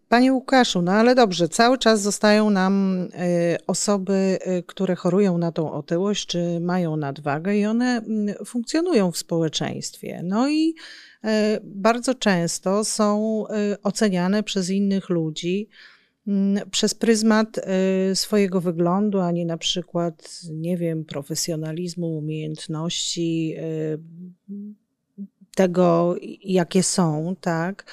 Panie 0.08 0.32
Łukaszu, 0.32 0.82
no 0.82 0.92
ale 0.92 1.14
dobrze, 1.14 1.48
cały 1.48 1.78
czas 1.78 2.02
zostają 2.02 2.50
nam 2.50 2.98
y, 3.00 3.08
osoby, 3.66 4.38
y, 4.58 4.62
które 4.62 4.96
chorują 4.96 5.38
na 5.38 5.52
tą 5.52 5.72
otyłość, 5.72 6.26
czy 6.26 6.60
mają 6.60 6.96
nadwagę 6.96 7.56
i 7.56 7.66
one 7.66 7.86
mm, 7.96 8.34
funkcjonują 8.44 9.10
w 9.12 9.18
społeczeństwie. 9.18 10.20
No 10.24 10.48
i 10.48 10.74
y, 11.24 11.28
bardzo 11.64 12.14
często 12.14 12.84
są 12.84 13.44
oceniane 13.82 14.42
przez 14.42 14.70
innych 14.70 15.08
ludzi 15.08 15.68
mm, 16.26 16.70
przez 16.70 16.94
pryzmat 16.94 17.60
swojego 18.14 18.60
wyglądu, 18.60 19.20
a 19.20 19.30
nie 19.30 19.46
na 19.46 19.58
przykład, 19.58 20.40
nie 20.50 20.76
wiem, 20.76 21.04
profesjonalizmu, 21.04 22.18
umiejętności, 22.18 23.56
tego, 25.56 26.16
jakie 26.44 26.82
są, 26.82 27.36
tak. 27.40 27.84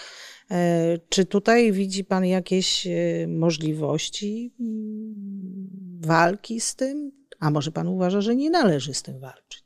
E, 0.53 0.97
czy 1.09 1.25
tutaj 1.25 1.71
widzi 1.71 2.03
Pan 2.03 2.25
jakieś 2.25 2.87
e, 2.87 3.27
możliwości 3.27 4.53
mm, 4.59 5.99
walki 6.01 6.59
z 6.59 6.75
tym? 6.75 7.11
A 7.39 7.51
może 7.51 7.71
Pan 7.71 7.87
uważa, 7.87 8.21
że 8.21 8.35
nie 8.35 8.49
należy 8.49 8.93
z 8.93 9.03
tym 9.03 9.19
walczyć? 9.19 9.63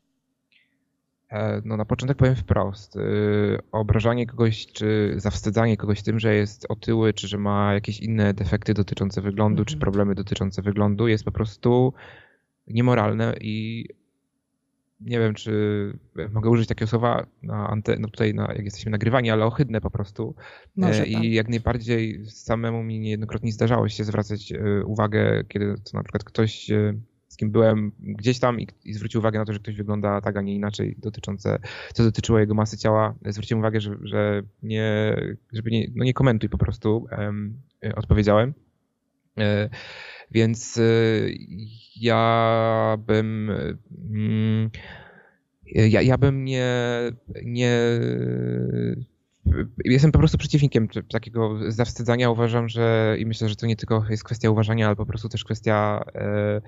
E, 1.29 1.61
no 1.65 1.77
na 1.77 1.85
początek 1.85 2.17
powiem 2.17 2.35
wprost. 2.35 2.97
Obrażanie 3.71 4.25
kogoś, 4.27 4.67
czy 4.67 5.13
zawstydzanie 5.17 5.77
kogoś 5.77 6.01
tym, 6.03 6.19
że 6.19 6.35
jest 6.35 6.65
otyły, 6.69 7.13
czy 7.13 7.27
że 7.27 7.37
ma 7.37 7.73
jakieś 7.73 7.99
inne 7.99 8.33
defekty 8.33 8.73
dotyczące 8.73 9.21
wyglądu, 9.21 9.61
mhm. 9.61 9.65
czy 9.65 9.77
problemy 9.77 10.15
dotyczące 10.15 10.61
wyglądu 10.61 11.07
jest 11.07 11.23
po 11.23 11.31
prostu 11.31 11.93
niemoralne 12.67 13.35
i 13.41 13.85
nie 14.99 15.19
wiem, 15.19 15.33
czy 15.33 15.51
mogę 16.31 16.49
użyć 16.49 16.67
takiego 16.67 16.89
słowa 16.89 17.25
na 17.43 17.69
ante, 17.69 17.95
no 17.99 18.07
tutaj 18.07 18.33
na, 18.33 18.53
jak 18.53 18.65
jesteśmy 18.65 18.91
nagrywani, 18.91 19.31
ale 19.31 19.45
ohydne 19.45 19.81
po 19.81 19.91
prostu. 19.91 20.35
Może 20.75 21.05
I 21.05 21.13
tak. 21.13 21.23
jak 21.23 21.49
najbardziej 21.49 22.25
samemu 22.25 22.83
mi 22.83 22.99
niejednokrotnie 22.99 23.51
zdarzało 23.51 23.89
się 23.89 24.03
zwracać 24.03 24.51
e, 24.51 24.83
uwagę, 24.85 25.43
kiedy 25.47 25.65
to 25.65 25.97
na 25.97 26.03
przykład 26.03 26.23
ktoś 26.23 26.71
e, 26.71 26.93
kim 27.37 27.51
byłem 27.51 27.91
gdzieś 27.99 28.39
tam 28.39 28.59
i, 28.59 28.67
i 28.85 28.93
zwrócił 28.93 29.19
uwagę 29.19 29.39
na 29.39 29.45
to, 29.45 29.53
że 29.53 29.59
ktoś 29.59 29.75
wygląda 29.75 30.21
tak, 30.21 30.37
a 30.37 30.41
nie 30.41 30.55
inaczej 30.55 30.95
dotyczące, 30.97 31.59
co 31.93 32.03
dotyczyło 32.03 32.39
jego 32.39 32.53
masy 32.53 32.77
ciała. 32.77 33.15
Zwróciłem 33.25 33.59
uwagę, 33.59 33.81
że, 33.81 33.97
że 34.01 34.43
nie, 34.63 35.15
żeby 35.53 35.71
nie, 35.71 35.87
no 35.95 36.03
nie 36.03 36.13
komentuj 36.13 36.49
po 36.49 36.57
prostu, 36.57 37.07
um, 37.17 37.61
odpowiedziałem. 37.95 38.53
E, 39.39 39.69
więc 40.31 40.79
ja 41.95 42.97
bym 43.07 43.51
mm, 44.11 44.69
ja, 45.75 46.01
ja 46.01 46.17
bym 46.17 46.45
nie, 46.45 46.73
nie 47.43 47.71
jestem 49.85 50.11
po 50.11 50.19
prostu 50.19 50.37
przeciwnikiem 50.37 50.87
takiego 51.09 51.71
zawstydzania. 51.71 52.29
Uważam, 52.29 52.69
że 52.69 53.15
i 53.19 53.25
myślę, 53.25 53.49
że 53.49 53.55
to 53.55 53.65
nie 53.65 53.75
tylko 53.75 54.05
jest 54.09 54.23
kwestia 54.23 54.49
uważania, 54.49 54.87
ale 54.87 54.95
po 54.95 55.05
prostu 55.05 55.29
też 55.29 55.43
kwestia 55.43 56.05
e, 56.15 56.61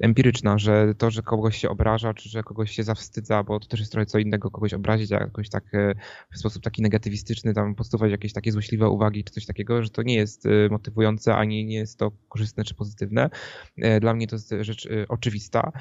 empiryczna, 0.00 0.58
że 0.58 0.94
to, 0.94 1.10
że 1.10 1.22
kogoś 1.22 1.58
się 1.58 1.68
obraża, 1.68 2.14
czy 2.14 2.28
że 2.28 2.42
kogoś 2.42 2.70
się 2.70 2.82
zawstydza, 2.82 3.42
bo 3.42 3.60
to 3.60 3.68
też 3.68 3.80
jest 3.80 3.92
trochę 3.92 4.06
co 4.06 4.18
innego, 4.18 4.50
kogoś 4.50 4.74
obrazić, 4.74 5.12
a 5.12 5.14
jakoś 5.14 5.48
tak 5.48 5.64
e, 5.74 5.94
w 6.32 6.38
sposób 6.38 6.62
taki 6.62 6.82
negatywistyczny, 6.82 7.54
tam 7.54 7.74
postosować 7.74 8.10
jakieś 8.10 8.32
takie 8.32 8.52
złośliwe 8.52 8.88
uwagi, 8.88 9.24
czy 9.24 9.32
coś 9.32 9.46
takiego, 9.46 9.82
że 9.82 9.90
to 9.90 10.02
nie 10.02 10.14
jest 10.14 10.46
e, 10.46 10.50
motywujące, 10.70 11.34
ani 11.34 11.64
nie 11.64 11.76
jest 11.76 11.98
to 11.98 12.12
korzystne 12.28 12.64
czy 12.64 12.74
pozytywne. 12.74 13.30
E, 13.76 14.00
dla 14.00 14.14
mnie 14.14 14.26
to 14.26 14.36
jest 14.36 14.54
rzecz 14.60 14.88
oczywista. 15.08 15.72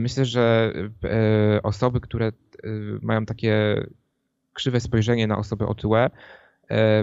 Myślę, 0.00 0.24
że 0.24 0.72
osoby, 1.62 2.00
które 2.00 2.32
mają 3.02 3.26
takie 3.26 3.82
krzywe 4.52 4.80
spojrzenie 4.80 5.26
na 5.26 5.38
osobę 5.38 5.66
otyłe, 5.66 6.10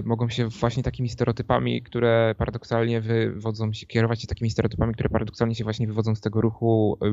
mogą 0.04 0.28
się 0.28 0.48
właśnie 0.48 0.82
takimi 0.82 1.08
stereotypami, 1.08 1.82
które 1.82 2.34
paradoksalnie 2.38 3.00
wywodzą 3.00 3.72
się, 3.72 3.86
kierować 3.86 4.20
się 4.20 4.26
takimi 4.26 4.50
stereotypami, 4.50 4.94
które 4.94 5.08
paradoksalnie 5.08 5.54
się 5.54 5.64
właśnie 5.64 5.86
wywodzą 5.86 6.14
z 6.14 6.20
tego 6.20 6.40
ruchu 6.40 6.98
e, 7.02 7.06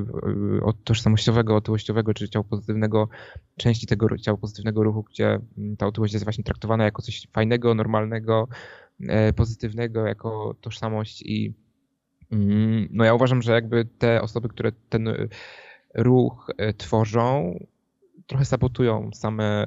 e, 0.67 0.73
tożsamościowego, 0.83 1.55
otyłościowego, 1.55 2.13
czy 2.13 2.29
ciało 2.29 2.43
pozytywnego, 2.43 3.09
części 3.57 3.87
tego 3.87 4.17
ciała 4.17 4.37
pozytywnego 4.37 4.83
ruchu, 4.83 5.03
gdzie 5.03 5.39
mm, 5.57 5.77
ta 5.77 5.87
otyłość 5.87 6.13
jest 6.13 6.25
właśnie 6.25 6.43
traktowana 6.43 6.83
jako 6.83 7.01
coś 7.01 7.27
fajnego, 7.33 7.75
normalnego, 7.75 8.47
pozytywnego, 9.35 10.05
jako 10.05 10.55
tożsamość 10.61 11.21
i 11.21 11.53
mm, 12.31 12.87
no 12.91 13.03
ja 13.03 13.13
uważam, 13.13 13.41
że 13.41 13.51
jakby 13.51 13.85
te 13.85 14.21
osoby, 14.21 14.49
które 14.49 14.71
ten 14.89 15.09
ruch 15.93 16.51
tworzą, 16.77 17.59
trochę 18.27 18.45
sabotują 18.45 19.09
same 19.13 19.65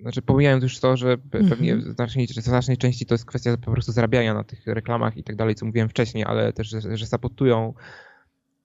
znaczy 0.00 0.22
pomijając 0.22 0.62
już 0.62 0.80
to, 0.80 0.96
że 0.96 1.18
pewnie 1.18 1.72
mm 1.72 1.84
-hmm. 1.84 1.90
w 1.90 1.94
znacznej, 1.94 2.26
znacznej 2.26 2.76
części 2.76 3.06
to 3.06 3.14
jest 3.14 3.24
kwestia 3.24 3.56
po 3.56 3.72
prostu 3.72 3.92
zarabiania 3.92 4.34
na 4.34 4.44
tych 4.44 4.66
reklamach 4.66 5.16
i 5.16 5.24
tak 5.24 5.36
dalej, 5.36 5.54
co 5.54 5.66
mówiłem 5.66 5.88
wcześniej, 5.88 6.24
ale 6.24 6.52
też, 6.52 6.68
że, 6.68 6.96
że 6.96 7.06
sabotują 7.06 7.74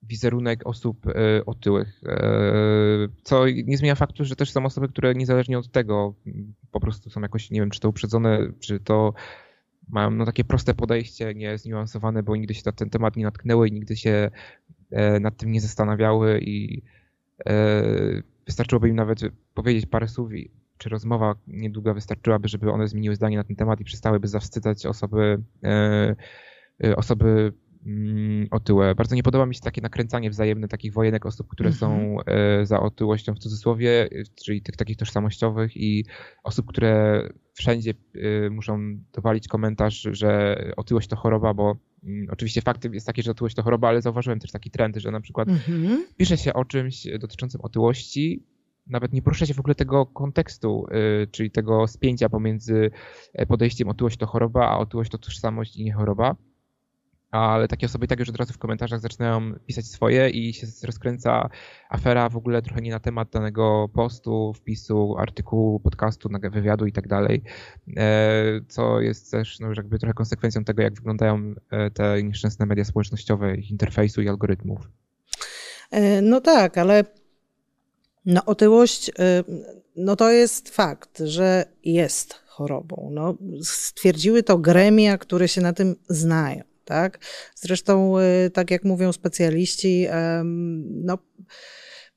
wizerunek 0.04 0.67
osób 0.67 1.08
y, 1.08 1.46
otyłych, 1.46 2.04
y, 2.04 3.10
co 3.24 3.48
nie 3.50 3.78
zmienia 3.78 3.96
faktu, 3.96 4.26
że 4.26 4.36
też 4.36 4.52
są 4.52 4.65
osoby, 4.65 4.88
które 4.88 5.15
niezależnie 5.15 5.58
od 5.58 5.72
tego 5.72 6.13
po 6.72 6.80
prostu 6.80 7.10
są 7.10 7.22
jakoś, 7.22 7.52
nie 7.52 7.60
wiem, 7.60 7.69
czy 7.69 7.80
to 7.80 7.89
uprzedzone, 7.89 8.39
czy 8.60 8.80
to 8.80 9.13
mają 9.89 10.12
no, 10.12 10.26
takie 10.26 10.43
proste 10.43 10.74
podejście, 10.74 11.34
nie 11.36 11.58
zniuansowane, 11.58 12.24
bo 12.24 12.36
nigdy 12.36 12.54
się 12.54 12.62
na 12.65 12.72
ten 12.72 12.89
temat 12.89 13.15
nie 13.15 13.24
natknęły 13.24 13.67
i 13.67 13.72
nigdy 13.72 13.96
się 13.96 14.32
y, 14.91 15.19
nad 15.19 15.38
tym 15.38 15.52
nie 15.52 15.62
zastanawiały 15.62 16.39
i 16.39 16.82
wystarczyłoby 18.46 18.89
im 18.89 18.96
nawet 18.96 19.19
powiedzieć 19.54 19.86
parę 19.86 20.08
słów 20.08 20.34
i 20.34 20.52
czy 20.84 20.89
rozmowa 20.89 21.36
niedługa 21.48 21.93
wystarczyłaby, 21.93 22.48
żeby 22.48 22.72
one 22.72 22.88
zmieniły 22.88 23.15
zdanie 23.15 23.38
na 23.38 23.43
ten 23.43 23.56
temat 23.56 23.80
i 23.80 23.84
przestałyby 23.84 24.28
zawstydzać 24.28 24.86
osoby, 24.86 25.41
e, 25.63 26.15
e, 26.84 26.96
osoby 26.96 27.54
mm, 27.86 28.48
otyłe. 28.52 28.96
Bardzo 28.96 29.15
nie 29.15 29.24
podoba 29.24 29.46
mi 29.46 29.56
się 29.56 29.62
takie 29.62 29.82
nakręcanie 29.82 30.30
wzajemne 30.30 30.67
takich 30.67 30.93
wojenek 30.93 31.26
osób, 31.26 31.48
które 31.48 31.72
są 31.74 32.17
e, 32.26 32.65
za 32.65 32.80
otyłością 32.80 33.36
w 33.36 33.39
cudzysłowie, 33.39 34.10
czyli 34.46 34.62
tych 34.62 34.76
takich 34.76 34.98
tożsamościowych 34.98 35.78
i 35.78 36.06
osób, 36.43 36.65
które 36.65 37.22
wszędzie 37.54 37.93
muszą 38.52 38.98
dowalić 39.13 39.48
komentarz, 39.48 40.08
że 40.12 40.58
otyłość 40.78 41.08
to 41.08 41.15
choroba, 41.15 41.54
bo 41.54 41.76
mm, 42.04 42.28
oczywiście 42.32 42.62
faktem 42.62 42.93
jest 42.93 43.08
taki, 43.08 43.24
że 43.24 43.32
otyłość 43.32 43.56
to 43.56 43.63
choroba, 43.63 43.88
ale 43.88 44.02
zauważyłem 44.02 44.39
też 44.39 44.52
taki 44.52 44.72
trend, 44.72 44.96
że 44.96 45.12
na 45.12 45.22
przykład 45.22 45.48
mm 45.48 45.60
-hmm. 45.60 45.98
pisze 46.17 46.38
się 46.38 46.54
o 46.54 46.65
czymś 46.65 47.08
dotyczącym 47.19 47.62
otyłości 47.62 48.43
nawet 48.88 49.13
nie 49.13 49.22
porusza 49.22 49.46
się 49.46 49.54
w 49.54 49.60
ogóle 49.60 49.76
tego 49.76 50.06
kontekstu, 50.06 50.86
y, 51.24 51.28
czyli 51.28 51.52
tego 51.52 51.88
spięcia 51.88 52.30
pomiędzy 52.30 52.91
e, 53.34 53.46
podejściem 53.46 53.89
otyłość 53.89 54.17
to 54.17 54.26
choroba, 54.26 54.67
a 54.69 54.78
otyłość 54.78 55.12
to 55.12 55.17
tożsamość 55.17 55.78
i 55.78 55.84
nie 55.84 55.93
choroba. 55.93 56.36
Ale 57.32 57.67
takie 57.67 57.86
osoby 57.86 58.08
tak 58.08 58.19
już 58.19 58.30
od 58.30 58.36
razu 58.36 58.54
w 58.54 58.58
komentarzach 58.58 59.00
zaczynają 59.00 59.54
pisać 59.65 59.86
swoje 59.86 60.30
i 60.30 60.54
się 60.54 60.67
rozkręca 60.84 61.50
afera 61.89 62.30
w 62.30 62.38
ogóle 62.38 62.62
trochę 62.62 62.82
nie 62.82 62.91
na 62.91 63.00
temat 63.00 63.30
danego 63.30 63.89
postu, 63.93 64.54
wpisu, 64.54 65.15
artykułu, 65.17 65.80
podcastu, 65.80 66.30
wywiadu 66.52 66.86
i 66.86 66.91
tak 66.91 67.08
dalej. 67.08 67.43
E, 67.98 68.43
co 68.67 69.02
jest 69.02 69.32
też 69.32 69.60
no, 69.60 69.67
jakby 69.78 70.00
trochę 70.00 70.13
konsekwencją 70.13 70.63
tego, 70.63 70.82
jak 70.82 70.93
wyglądają 70.93 71.54
e, 71.69 71.91
te 71.91 72.24
nieszczęsne 72.24 72.65
media 72.65 72.86
społecznościowe, 72.86 73.56
ich 73.56 73.72
interfejsu 73.72 74.22
i 74.22 74.30
algorytmów. 74.30 74.89
No 76.22 76.41
tak, 76.41 76.78
ale 76.78 77.04
no 78.26 78.46
otyłość, 78.46 79.10
y, 79.10 79.14
no 79.96 80.16
to 80.16 80.32
jest 80.32 80.70
fakt, 80.70 81.20
że 81.20 81.66
jest 81.84 82.34
chorobą. 82.34 83.10
No, 83.12 83.38
stwierdziły 83.64 84.44
to 84.44 84.58
gremia, 84.58 85.18
które 85.18 85.48
się 85.48 85.62
na 85.62 85.74
tym 85.74 85.96
znają. 86.10 86.64
Tak? 86.86 87.20
Zresztą, 87.56 88.20
y, 88.20 88.50
tak 88.50 88.72
jak 88.72 88.84
mówią 88.84 89.12
specjaliści, 89.12 90.08
no, 90.84 91.18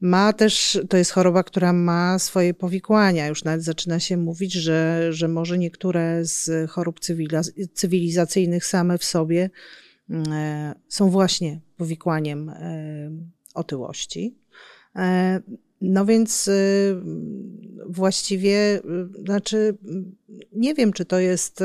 ma 0.01 0.33
też, 0.33 0.79
to 0.89 0.97
jest 0.97 1.11
choroba, 1.11 1.43
która 1.43 1.73
ma 1.73 2.19
swoje 2.19 2.55
powikłania. 2.55 3.27
Już 3.27 3.45
nawet 3.45 3.65
zaczyna 3.65 4.01
się 4.01 4.17
mówić, 4.17 4.53
że, 4.53 5.13
że 5.13 5.29
może 5.29 5.59
niektóre 5.59 6.25
z 6.25 6.71
chorób 6.71 7.01
cywilizacyjnych 7.75 8.67
same 8.67 8.99
w 8.99 9.05
sobie 9.05 9.51
e, 10.11 10.75
są 10.89 11.11
właśnie 11.11 11.61
powikłaniem 11.77 12.49
e, 12.49 13.11
otyłości. 13.55 14.39
No 15.81 16.07
więc 16.07 16.49
y, 16.49 16.97
właściwie, 17.87 18.77
y, 18.77 18.81
znaczy, 19.25 19.77
nie 20.53 20.75
wiem, 20.75 20.93
czy 20.93 21.05
to 21.05 21.19
jest, 21.19 21.61
y, 21.61 21.65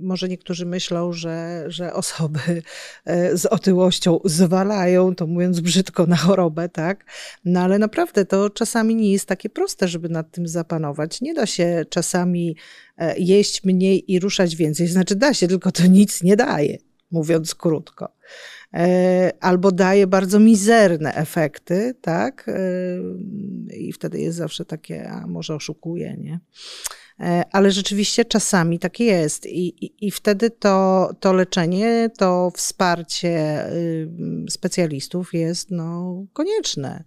może 0.00 0.28
niektórzy 0.28 0.66
myślą, 0.66 1.12
że, 1.12 1.64
że 1.66 1.92
osoby 1.92 2.38
z 3.34 3.46
otyłością 3.46 4.20
zwalają, 4.24 5.14
to 5.14 5.26
mówiąc 5.26 5.60
brzydko, 5.60 6.06
na 6.06 6.16
chorobę, 6.16 6.68
tak? 6.68 7.04
No 7.44 7.60
ale 7.60 7.78
naprawdę 7.78 8.24
to 8.24 8.50
czasami 8.50 8.94
nie 8.94 9.12
jest 9.12 9.26
takie 9.26 9.50
proste, 9.50 9.88
żeby 9.88 10.08
nad 10.08 10.30
tym 10.30 10.48
zapanować. 10.48 11.20
Nie 11.20 11.34
da 11.34 11.46
się 11.46 11.84
czasami 11.90 12.56
e, 12.98 13.18
jeść 13.18 13.64
mniej 13.64 14.12
i 14.12 14.20
ruszać 14.20 14.56
więcej. 14.56 14.86
Znaczy 14.86 15.16
da 15.16 15.34
się, 15.34 15.48
tylko 15.48 15.72
to 15.72 15.86
nic 15.86 16.22
nie 16.22 16.36
daje, 16.36 16.78
mówiąc 17.12 17.54
krótko. 17.54 18.08
E, 18.74 19.32
albo 19.40 19.72
daje 19.72 20.06
bardzo 20.06 20.40
mizerne 20.40 21.14
efekty, 21.14 21.94
tak? 22.00 22.48
E, 22.48 23.76
I 23.76 23.92
wtedy 23.92 24.20
jest 24.20 24.38
zawsze 24.38 24.64
takie, 24.64 25.10
a 25.10 25.26
może 25.26 25.54
oszukuje, 25.54 26.16
nie? 26.18 26.40
E, 27.20 27.44
ale 27.52 27.70
rzeczywiście 27.70 28.24
czasami 28.24 28.78
tak 28.78 29.00
jest. 29.00 29.46
I, 29.46 29.84
i, 29.86 30.06
i 30.06 30.10
wtedy 30.10 30.50
to, 30.50 31.10
to 31.20 31.32
leczenie, 31.32 32.10
to 32.18 32.50
wsparcie 32.54 33.64
specjalistów 34.48 35.34
jest 35.34 35.70
no, 35.70 36.16
konieczne. 36.32 37.04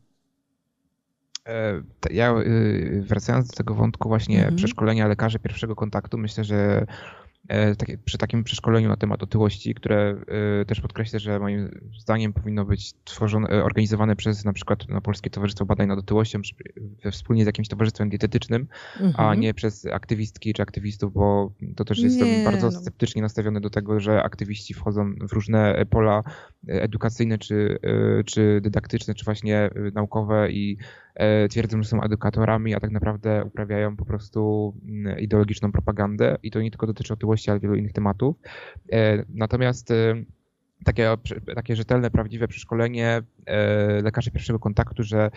Ja 2.11 2.39
y, 2.39 3.03
wracając 3.07 3.47
do 3.47 3.53
tego 3.53 3.75
wątku 3.75 4.09
właśnie 4.09 4.37
mhm. 4.37 4.55
przeszkolenia 4.55 5.07
lekarzy 5.07 5.39
pierwszego 5.39 5.75
kontaktu, 5.75 6.17
myślę, 6.17 6.43
że 6.43 6.85
E, 7.47 7.75
przy 8.05 8.17
takim 8.17 8.43
przeszkoleniu 8.43 8.89
na 8.89 8.97
temat 8.97 9.23
otyłości, 9.23 9.75
które 9.75 10.15
e, 10.61 10.65
też 10.65 10.81
podkreślę, 10.81 11.19
że 11.19 11.39
moim 11.39 11.81
zdaniem 11.99 12.33
powinno 12.33 12.65
być 12.65 12.93
tworzone, 13.03 13.47
e, 13.49 13.63
organizowane 13.63 14.15
przez 14.15 14.45
na 14.45 14.53
przykład 14.53 14.89
na 14.89 15.01
Polskie 15.01 15.29
Towarzystwo 15.29 15.65
Badań 15.65 15.87
nad 15.87 15.99
Otyłością, 15.99 16.39
wspólnie 17.11 17.43
z 17.43 17.45
jakimś 17.45 17.67
towarzystwem 17.67 18.09
dietetycznym, 18.09 18.67
mhm. 18.99 19.29
a 19.29 19.35
nie 19.35 19.53
przez 19.53 19.85
aktywistki 19.85 20.53
czy 20.53 20.61
aktywistów, 20.61 21.13
bo 21.13 21.51
to 21.75 21.85
też 21.85 21.99
jestem 21.99 22.27
nie, 22.27 22.43
bardzo 22.45 22.65
no. 22.65 22.71
sceptycznie 22.71 23.21
nastawiony 23.21 23.61
do 23.61 23.69
tego, 23.69 23.99
że 23.99 24.23
aktywiści 24.23 24.73
wchodzą 24.73 25.13
w 25.29 25.33
różne 25.33 25.85
pola 25.89 26.23
edukacyjne, 26.67 27.37
czy, 27.37 27.79
czy 28.25 28.59
dydaktyczne, 28.61 29.13
czy 29.13 29.25
właśnie 29.25 29.69
naukowe 29.93 30.51
i 30.51 30.77
twierdzą, 31.49 31.83
że 31.83 31.89
są 31.89 32.01
edukatorami, 32.01 32.75
a 32.75 32.79
tak 32.79 32.91
naprawdę 32.91 33.43
uprawiają 33.45 33.95
po 33.95 34.05
prostu 34.05 34.73
mm, 34.87 35.19
ideologiczną 35.19 35.71
propagandę 35.71 36.37
i 36.43 36.51
to 36.51 36.61
nie 36.61 36.71
tylko 36.71 36.87
dotyczy 36.87 37.13
otyłości, 37.13 37.51
ale 37.51 37.59
wielu 37.59 37.75
innych 37.75 37.93
tematów. 37.93 38.35
E, 38.91 39.23
natomiast 39.29 39.91
e, 39.91 40.15
takie, 40.83 41.17
takie 41.55 41.75
rzetelne, 41.75 42.11
prawdziwe 42.11 42.47
przeszkolenie 42.47 43.21
lekarzy 44.03 44.31
pierwszego 44.31 44.59
kontaktu, 44.59 45.03
że 45.03 45.31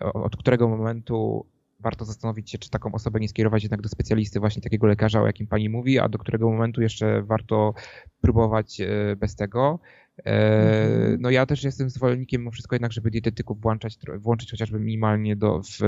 od 0.00 0.36
którego 0.36 0.68
momentu 0.68 1.46
warto 1.84 2.04
zastanowić 2.04 2.50
się, 2.50 2.58
czy 2.58 2.70
taką 2.70 2.92
osobę 2.92 3.20
nie 3.20 3.28
skierować 3.28 3.62
jednak 3.62 3.82
do 3.82 3.88
specjalisty, 3.88 4.40
właśnie 4.40 4.62
takiego 4.62 4.86
lekarza, 4.86 5.22
o 5.22 5.26
jakim 5.26 5.46
pani 5.46 5.68
mówi, 5.68 5.98
a 5.98 6.08
do 6.08 6.18
którego 6.18 6.50
momentu 6.50 6.82
jeszcze 6.82 7.22
warto 7.22 7.74
próbować 8.20 8.82
bez 9.16 9.36
tego. 9.36 9.80
Mhm. 10.18 11.20
No 11.20 11.30
ja 11.30 11.46
też 11.46 11.64
jestem 11.64 11.90
zwolennikiem 11.90 12.40
mimo 12.40 12.50
wszystko 12.50 12.74
jednak, 12.74 12.92
żeby 12.92 13.10
dietetyków 13.10 13.60
włączać, 13.60 13.98
włączyć 14.18 14.50
chociażby 14.50 14.80
minimalnie 14.80 15.36
do, 15.36 15.62
w, 15.62 15.78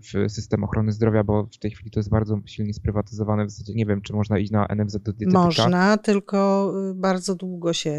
w 0.00 0.32
system 0.32 0.64
ochrony 0.64 0.92
zdrowia, 0.92 1.24
bo 1.24 1.46
w 1.46 1.58
tej 1.58 1.70
chwili 1.70 1.90
to 1.90 2.00
jest 2.00 2.10
bardzo 2.10 2.40
silnie 2.46 2.74
sprywatyzowane. 2.74 3.46
W 3.46 3.50
zasadzie 3.50 3.74
nie 3.74 3.86
wiem, 3.86 4.00
czy 4.00 4.12
można 4.12 4.38
iść 4.38 4.50
na 4.50 4.66
NFZ 4.66 4.92
do 4.92 5.12
dietetyka. 5.12 5.44
Można, 5.44 5.98
tylko 5.98 6.72
y, 6.90 6.94
bardzo 6.94 7.34
długo 7.34 7.72
się 7.72 7.94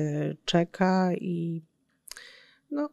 czeka 0.45 1.13
i 1.13 1.61
no, 2.71 2.89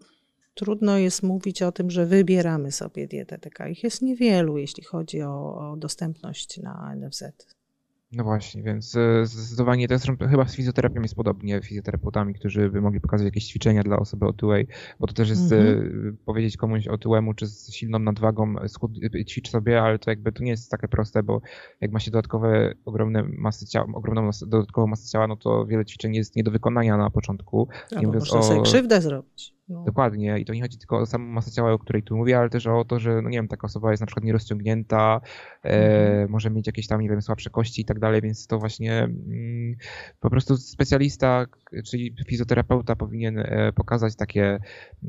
trudno 0.56 0.98
jest 0.98 1.22
mówić 1.22 1.62
o 1.62 1.72
tym, 1.72 1.90
że 1.90 2.06
wybieramy 2.06 2.72
sobie 2.72 3.06
dietetyka. 3.06 3.68
Ich 3.68 3.84
jest 3.84 4.02
niewielu, 4.02 4.58
jeśli 4.58 4.84
chodzi 4.84 5.22
o, 5.22 5.58
o 5.58 5.76
dostępność 5.76 6.58
na 6.62 6.94
NFZ. 6.96 7.24
No 8.12 8.24
właśnie, 8.24 8.62
więc 8.62 8.96
e, 8.96 9.26
zdecydowanie 9.26 9.88
to 9.88 9.96
chyba 10.30 10.48
z 10.48 10.56
fizjoterapią 10.56 11.02
jest 11.02 11.14
podobnie, 11.14 11.60
fizjoterapeutami, 11.62 12.34
którzy 12.34 12.70
by 12.70 12.80
mogli 12.80 13.00
pokazać 13.00 13.24
jakieś 13.24 13.44
ćwiczenia 13.46 13.82
dla 13.82 13.96
osoby 13.96 14.26
otyłej, 14.26 14.66
bo 15.00 15.06
to 15.06 15.14
też 15.14 15.28
jest 15.28 15.42
mm-hmm. 15.42 16.12
powiedzieć 16.24 16.56
komuś 16.56 16.88
otyłemu 16.88 17.34
czy 17.34 17.46
z 17.46 17.72
silną 17.72 17.98
nadwagą 17.98 18.54
schud, 18.68 18.90
ćwicz 19.28 19.50
sobie, 19.50 19.82
ale 19.82 19.98
to 19.98 20.10
jakby 20.10 20.32
to 20.32 20.44
nie 20.44 20.50
jest 20.50 20.70
takie 20.70 20.88
proste, 20.88 21.22
bo 21.22 21.40
jak 21.80 21.92
ma 21.92 22.00
się 22.00 22.10
dodatkowe 22.10 22.74
ogromne 22.84 23.22
masy 23.22 23.66
ciała, 23.66 23.86
ogromną 23.94 24.22
masę, 24.22 24.46
dodatkową 24.46 24.86
masę 24.86 25.10
ciała, 25.10 25.26
no 25.26 25.36
to 25.36 25.66
wiele 25.66 25.84
ćwiczeń 25.84 26.14
jest 26.14 26.36
nie 26.36 26.42
do 26.42 26.50
wykonania 26.50 26.96
na 26.96 27.10
początku. 27.10 27.68
Albo 27.96 28.12
można 28.12 28.38
o... 28.38 28.42
sobie 28.42 28.62
krzywdę 28.62 29.00
zrobić. 29.00 29.55
No. 29.68 29.84
Dokładnie. 29.84 30.38
I 30.38 30.44
to 30.44 30.54
nie 30.54 30.62
chodzi 30.62 30.78
tylko 30.78 30.98
o 30.98 31.06
samą 31.06 31.26
masę 31.26 31.50
ciała, 31.50 31.72
o 31.72 31.78
której 31.78 32.02
tu 32.02 32.16
mówię, 32.16 32.38
ale 32.38 32.50
też 32.50 32.66
o 32.66 32.84
to, 32.84 32.98
że, 32.98 33.22
no 33.22 33.28
nie 33.28 33.38
wiem, 33.38 33.48
taka 33.48 33.66
osoba 33.66 33.90
jest 33.90 34.00
na 34.00 34.06
przykład 34.06 34.24
nierozciągnięta, 34.24 35.20
e, 35.64 35.68
mhm. 35.68 36.30
może 36.30 36.50
mieć 36.50 36.66
jakieś 36.66 36.86
tam, 36.86 37.00
nie 37.00 37.08
wiem, 37.08 37.22
słabsze 37.22 37.50
kości 37.50 37.82
i 37.82 37.84
tak 37.84 37.98
dalej, 37.98 38.22
więc 38.22 38.46
to 38.46 38.58
właśnie 38.58 38.98
mm, 38.98 39.76
po 40.20 40.30
prostu 40.30 40.56
specjalista, 40.56 41.46
czyli 41.84 42.14
fizjoterapeuta 42.26 42.96
powinien 42.96 43.38
e, 43.38 43.72
pokazać 43.72 44.16
takie, 44.16 44.58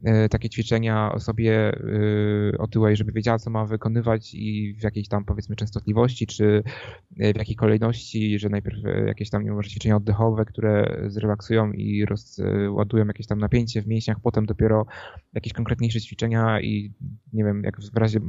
e, 0.04 0.30
takie 0.30 0.50
ćwiczenia 0.50 1.12
osobie 1.12 1.54
e, 1.54 2.58
otyłej, 2.58 2.96
żeby 2.96 3.12
wiedziała, 3.12 3.40
co 3.40 3.50
ma 3.50 3.66
wykonywać 3.66 4.34
i 4.34 4.76
w 4.80 4.84
jakiejś 4.84 5.08
tam, 5.08 5.26
powiedzmy, 5.26 5.56
częstotliwości, 5.56 6.28
czy 6.28 6.64
w 7.12 7.38
jakiej 7.38 7.56
kolejności, 7.56 8.40
że 8.40 8.50
najpierw 8.50 8.78
jakieś 9.08 9.30
tam, 9.30 9.42
nie 9.42 9.46
wiem, 9.46 9.56
może 9.56 9.70
ćwiczenia 9.70 9.96
oddechowe, 9.96 10.46
które 10.46 11.02
zrelaksują 11.08 11.72
i 11.72 12.06
rozładują 12.06 13.08
jakieś 13.08 13.28
tam 13.28 13.40
napięcie 13.40 13.82
w 13.82 13.88
mięśniach, 13.88 14.18
potem 14.24 14.47
dopiero 14.48 14.86
jakieś 15.34 15.54
konkretniejsze 15.54 16.02
ćwiczenia 16.02 16.62
i 16.62 16.94
nie 17.34 17.44
wiem, 17.44 17.64
jak 17.64 17.82
w 17.82 17.98
razie 17.98 18.20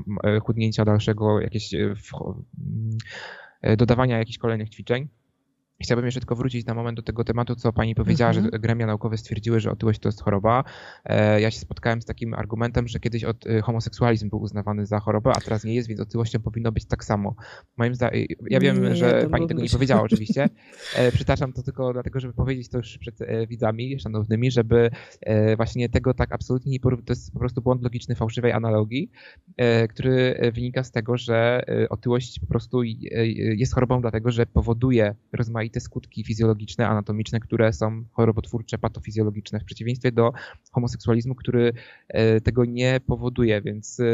chudnięcia 0.42 0.84
dalszego 0.84 1.40
jakieś 1.40 1.74
dodawania 3.76 4.18
jakichś 4.18 4.38
kolejnych 4.38 4.68
ćwiczeń. 4.68 5.08
Chciałbym 5.82 6.04
jeszcze 6.04 6.20
tylko 6.20 6.36
wrócić 6.36 6.66
na 6.66 6.74
moment 6.74 6.96
do 6.96 7.02
tego 7.02 7.24
tematu, 7.24 7.56
co 7.56 7.72
pani 7.72 7.94
powiedziała, 7.94 8.30
mm 8.32 8.44
-hmm. 8.44 8.52
że 8.52 8.58
gremia 8.58 8.86
naukowe 8.86 9.16
stwierdziły, 9.16 9.60
że 9.60 9.70
otyłość 9.70 10.00
to 10.00 10.08
jest 10.08 10.22
choroba. 10.22 10.64
E, 11.04 11.40
ja 11.40 11.50
się 11.50 11.58
spotkałem 11.60 12.02
z 12.02 12.04
takim 12.04 12.34
argumentem, 12.34 12.88
że 12.88 13.00
kiedyś 13.00 13.24
od, 13.24 13.46
e, 13.46 13.60
homoseksualizm 13.60 14.30
był 14.30 14.40
uznawany 14.40 14.86
za 14.86 15.00
chorobę, 15.00 15.32
a 15.36 15.40
teraz 15.40 15.64
nie 15.64 15.74
jest, 15.74 15.88
więc 15.88 16.00
otyłością 16.00 16.40
powinno 16.40 16.72
być 16.72 16.84
tak 16.84 17.04
samo. 17.04 17.34
Moim 17.76 17.94
zdaniem, 17.94 18.26
ja 18.50 18.60
wiem, 18.60 18.82
nie, 18.82 18.96
że 18.96 19.28
pani 19.30 19.46
tego 19.46 19.62
nie 19.62 19.68
powiedziała 19.68 20.02
oczywiście. 20.08 20.48
E, 20.96 21.12
przytaczam 21.12 21.52
to 21.52 21.62
tylko 21.62 21.92
dlatego, 21.92 22.20
żeby 22.20 22.34
powiedzieć 22.34 22.68
to 22.68 22.78
już 22.78 22.98
przed 22.98 23.18
widzami 23.48 24.00
szanownymi, 24.00 24.50
żeby 24.50 24.90
właśnie 25.56 25.88
tego 25.88 26.14
tak 26.14 26.32
absolutnie 26.32 26.72
nie 26.72 26.80
porównywać. 26.80 27.06
To 27.06 27.12
jest 27.12 27.32
po 27.32 27.38
prostu 27.38 27.62
błąd 27.62 27.82
logiczny 27.82 28.14
fałszywej 28.14 28.52
analogii, 28.52 29.10
który 29.88 30.50
wynika 30.54 30.84
z 30.84 30.90
tego, 30.90 31.16
że 31.16 31.64
otyłość 31.90 32.40
po 32.40 32.46
prostu 32.46 32.82
jest 32.82 33.74
chorobą 33.74 34.00
dlatego, 34.00 34.30
że 34.30 34.46
powoduje 34.46 35.14
rozmaite 35.32 35.67
te 35.70 35.80
skutki 35.80 36.24
fizjologiczne, 36.24 36.88
anatomiczne, 36.88 37.40
które 37.40 37.72
są 37.72 38.04
chorobotwórcze, 38.12 38.78
patofizjologiczne, 38.78 39.60
w 39.60 39.64
przeciwieństwie 39.64 40.12
do 40.12 40.32
homoseksualizmu, 40.72 41.34
który 41.34 41.72
e, 42.08 42.40
tego 42.40 42.64
nie 42.64 43.00
powoduje, 43.06 43.62
więc 43.62 44.00
e, 44.00 44.04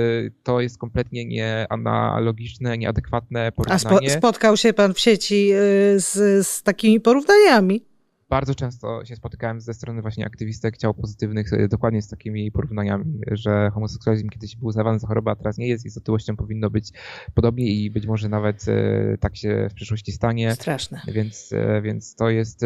to 0.43 0.61
jest 0.61 0.79
kompletnie 0.79 1.25
nieanalogiczne, 1.25 2.79
nieadekwatne 2.79 3.53
porównanie. 3.53 4.07
A 4.07 4.11
spo, 4.11 4.19
spotkał 4.19 4.57
się 4.57 4.73
pan 4.73 4.95
w 4.95 5.01
sieci 5.01 5.51
e, 5.53 5.61
z, 6.01 6.47
z 6.47 6.63
takimi 6.63 7.01
porównaniami? 7.01 7.94
Bardzo 8.29 8.55
często 8.55 9.05
się 9.05 9.17
spotykałem 9.17 9.61
ze 9.61 9.75
strony 9.75 10.03
właśnie 10.03 10.27
aktywistek 10.27 10.77
ciał 10.77 10.95
pozytywnych 10.95 11.53
e, 11.53 11.69
dokładnie 11.69 12.03
z 12.03 12.09
takimi 12.09 12.53
porównaniami, 12.53 13.21
że 13.31 13.71
homoseksualizm 13.75 14.29
kiedyś 14.29 14.57
był 14.57 14.69
uznawany 14.69 14.99
za 14.99 15.07
chorobę, 15.07 15.31
a 15.31 15.37
teraz 15.37 15.59
nie 15.59 15.69
jest 15.69 15.87
i 15.87 15.91
z 15.91 15.99
otyłością 15.99 16.37
powinno 16.37 16.71
być 16.71 16.91
podobnie 17.35 17.67
i 17.67 17.91
być 17.91 18.07
może 18.07 18.29
nawet 18.29 18.65
e, 18.69 19.19
tak 19.19 19.37
się 19.37 19.69
w 19.71 19.75
przyszłości 19.75 20.13
stanie. 20.13 20.55
Straszne. 20.55 21.01
Więc, 21.09 21.53
e, 21.53 21.83
więc 21.83 22.15
to 22.15 22.31
jest, 22.31 22.65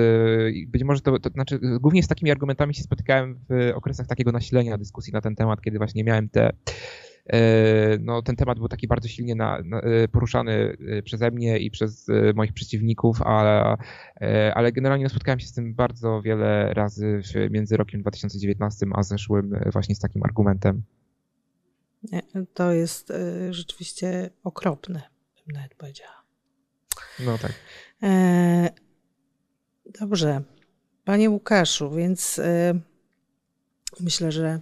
być 0.67 0.85
może 0.85 1.01
to, 1.01 1.19
to 1.19 1.31
znaczy 1.31 1.61
głównie 1.81 2.03
z 2.03 2.09
takimi 2.09 2.31
argumentami 2.31 2.75
się 2.75 2.83
spotykałem 2.83 3.41
w 3.49 3.73
okresach 3.75 4.07
takiego 4.07 4.33
nasilenia 4.33 4.79
dyskusji 4.79 5.13
na 5.13 5.21
ten 5.21 5.37
temat, 5.37 5.61
kiedy 5.61 5.79
właśnie 5.79 6.05
miałem 6.05 6.29
te 6.29 6.51
no, 8.01 8.23
ten 8.23 8.37
temat 8.37 8.59
był 8.59 8.69
taki 8.69 8.89
bardzo 8.89 9.09
silnie 9.09 9.35
na, 9.35 9.63
na, 9.65 9.81
e, 9.81 10.09
poruszany 10.09 10.77
e, 10.89 11.03
przeze 11.03 11.31
mnie 11.31 11.59
i 11.59 11.71
przez 11.71 12.07
moich 12.35 12.53
przeciwników, 12.53 13.23
ale, 13.23 13.77
ale 14.55 14.73
generalnie 14.73 15.09
spotkałem 15.09 15.41
się 15.41 15.47
z 15.47 15.53
tym 15.53 15.75
bardzo 15.75 16.23
wiele 16.23 16.75
razy 16.75 17.23
między 17.51 17.77
rokiem 17.77 18.01
2019 18.01 18.87
a 18.95 19.03
zeszłym 19.03 19.61
właśnie 19.73 19.95
z 19.95 19.99
takim 19.99 20.23
argumentem. 20.25 20.83
To 22.55 22.73
jest 22.73 23.13
rzeczywiście 23.51 24.31
okropne, 24.45 25.03
bym 25.47 25.57
nawet 25.57 25.75
powiedziała. 25.75 26.23
No 27.25 27.39
tak. 27.39 27.53
Dobrze. 30.01 30.43
Panie 31.05 31.31
Łukaszu, 31.31 31.91
więc 31.91 32.41
myślę, 34.01 34.33
że 34.33 34.61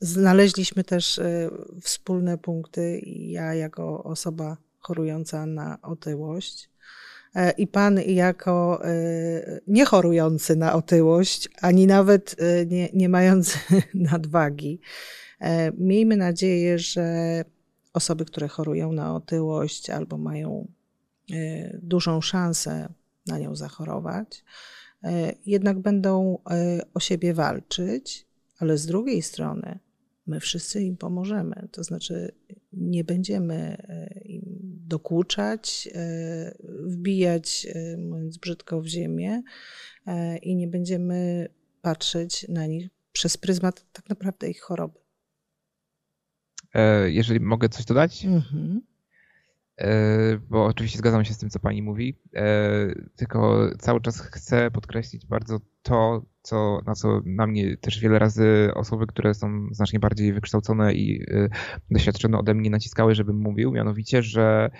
Znaleźliśmy 0.00 0.84
też 0.84 1.18
e, 1.18 1.50
wspólne 1.80 2.38
punkty. 2.38 3.00
Ja, 3.06 3.54
jako 3.54 4.04
osoba 4.04 4.56
chorująca 4.78 5.46
na 5.46 5.78
otyłość, 5.82 6.70
e, 7.34 7.50
i 7.50 7.66
pan, 7.66 8.00
jako 8.00 8.84
e, 8.84 8.90
nie 9.66 9.84
chorujący 9.84 10.56
na 10.56 10.74
otyłość, 10.74 11.48
ani 11.60 11.86
nawet 11.86 12.36
nie, 12.66 12.88
nie 12.92 13.08
mający 13.08 13.58
nadwagi. 13.94 14.80
Miejmy 15.78 16.16
nadzieję, 16.16 16.78
że 16.78 17.44
osoby, 17.92 18.24
które 18.24 18.48
chorują 18.48 18.92
na 18.92 19.14
otyłość 19.14 19.90
albo 19.90 20.18
mają 20.18 20.68
dużą 21.82 22.20
szansę 22.20 22.88
na 23.26 23.38
nią 23.38 23.56
zachorować, 23.56 24.44
jednak 25.46 25.78
będą 25.78 26.38
o 26.94 27.00
siebie 27.00 27.34
walczyć 27.34 28.25
ale 28.58 28.78
z 28.78 28.86
drugiej 28.86 29.22
strony 29.22 29.78
my 30.26 30.40
wszyscy 30.40 30.82
im 30.82 30.96
pomożemy. 30.96 31.68
To 31.72 31.84
znaczy, 31.84 32.32
nie 32.72 33.04
będziemy 33.04 33.54
e, 33.54 34.20
im 34.24 34.42
dokuczać, 34.86 35.88
e, 35.94 36.54
wbijać, 36.64 37.66
e, 37.74 37.96
mówiąc 37.96 38.38
brzydko, 38.38 38.80
w 38.82 38.86
ziemię 38.86 39.42
i 40.42 40.56
nie 40.56 40.68
będziemy 40.68 41.48
patrzeć 41.82 42.48
na 42.48 42.66
nich 42.66 42.88
przez 43.12 43.36
pryzmat 43.36 43.92
tak 43.92 44.08
naprawdę 44.08 44.50
ich 44.50 44.60
choroby. 44.60 44.98
Jeżeli 47.06 47.40
mogę 47.40 47.68
coś 47.68 47.84
dodać? 47.84 48.24
Mhm. 48.24 48.82
Bo 50.48 50.64
oczywiście 50.64 50.98
zgadzam 50.98 51.24
się 51.24 51.34
z 51.34 51.38
tym, 51.38 51.50
co 51.50 51.58
pani 51.58 51.82
mówi, 51.82 52.18
tylko 53.16 53.70
cały 53.78 54.00
czas 54.00 54.20
chcę 54.20 54.70
podkreślić 54.70 55.26
bardzo 55.26 55.60
to, 55.82 56.22
co, 56.42 56.80
na 56.86 56.94
co 56.94 57.20
na 57.24 57.46
mnie 57.46 57.76
też 57.76 58.00
wiele 58.00 58.18
razy 58.18 58.70
osoby, 58.74 59.06
które 59.06 59.34
są 59.34 59.68
znacznie 59.70 59.98
bardziej 59.98 60.32
wykształcone 60.32 60.94
i 60.94 61.22
y, 61.22 61.50
doświadczone 61.90 62.38
ode 62.38 62.54
mnie 62.54 62.70
naciskały, 62.70 63.14
żebym 63.14 63.36
mówił, 63.36 63.72
mianowicie, 63.72 64.22
że 64.22 64.70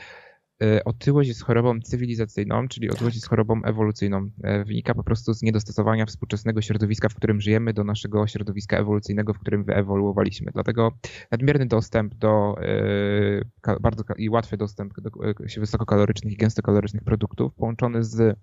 otyłość 0.85 1.29
jest 1.29 1.43
chorobą 1.43 1.81
cywilizacyjną, 1.81 2.69
czyli 2.69 2.91
otyłość 2.91 3.17
jest 3.17 3.29
chorobą 3.29 3.63
ewolucyjną. 3.65 4.31
E, 4.43 4.65
wynika 4.65 4.95
po 4.95 5.05
prostu 5.05 5.35
z 5.35 5.43
niedostosowania 5.43 6.07
współczesnego 6.07 6.63
środowiska, 6.63 7.09
w 7.09 7.15
którym 7.15 7.41
żyjemy, 7.41 7.73
do 7.73 7.85
naszego 7.85 8.27
środowiska 8.27 8.79
ewolucyjnego, 8.79 9.35
w 9.35 9.39
którym 9.39 9.65
wyewoluowaliśmy. 9.65 10.51
Dlatego 10.53 10.93
nadmierny 11.31 11.67
dostęp 11.67 12.15
do 12.15 12.55
y, 12.63 13.81
bardzo 13.81 14.05
i 14.19 14.31
łatwy 14.31 14.57
dostęp 14.57 15.01
do 15.01 15.11
wysokokalorycznych 15.57 16.33
i 16.33 16.37
gęstokalorycznych 16.37 17.05
produktów 17.05 17.55
połączony 17.55 18.05
z 18.05 18.39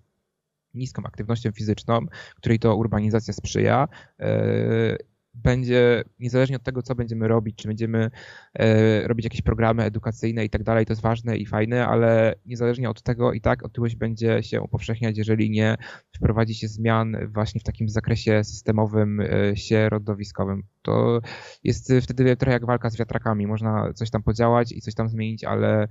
niską 0.74 1.02
aktywnością 1.04 1.52
fizyczną, 1.52 2.06
której 2.36 2.58
to 2.58 2.76
urbanizacja 2.76 3.34
sprzyja, 3.34 3.88
e, 4.20 4.96
będzie, 5.34 6.04
niezależnie 6.20 6.56
od 6.56 6.62
tego, 6.62 6.82
co 6.82 6.94
będziemy 6.94 7.28
robić, 7.28 7.56
czy 7.56 7.68
będziemy 7.68 8.10
e, 8.54 9.08
robić 9.08 9.24
jakieś 9.24 9.42
programy 9.42 9.82
edukacyjne 9.82 10.44
i 10.44 10.50
tak 10.50 10.62
dalej, 10.62 10.86
to 10.86 10.92
jest 10.92 11.02
ważne 11.02 11.36
i 11.36 11.46
fajne, 11.46 11.86
ale 11.86 12.34
niezależnie 12.46 12.90
od 12.90 13.02
tego 13.02 13.32
i 13.32 13.40
tak 13.40 13.64
otyłość 13.64 13.96
będzie 13.96 14.42
się 14.42 14.60
upowszechniać, 14.60 15.18
jeżeli 15.18 15.50
nie 15.50 15.76
wprowadzi 16.16 16.54
się 16.54 16.68
zmian 16.68 17.16
właśnie 17.28 17.60
w 17.60 17.64
takim 17.64 17.88
zakresie 17.88 18.44
systemowym, 18.44 19.20
e, 19.20 19.56
środowiskowym. 19.56 20.62
To 20.82 21.20
jest 21.64 21.92
wtedy 22.02 22.36
trochę 22.36 22.52
jak 22.52 22.66
walka 22.66 22.90
z 22.90 22.96
wiatrakami. 22.96 23.46
Można 23.46 23.92
coś 23.92 24.10
tam 24.10 24.22
podziałać 24.22 24.72
i 24.72 24.80
coś 24.80 24.94
tam 24.94 25.08
zmienić, 25.08 25.44
ale 25.44 25.88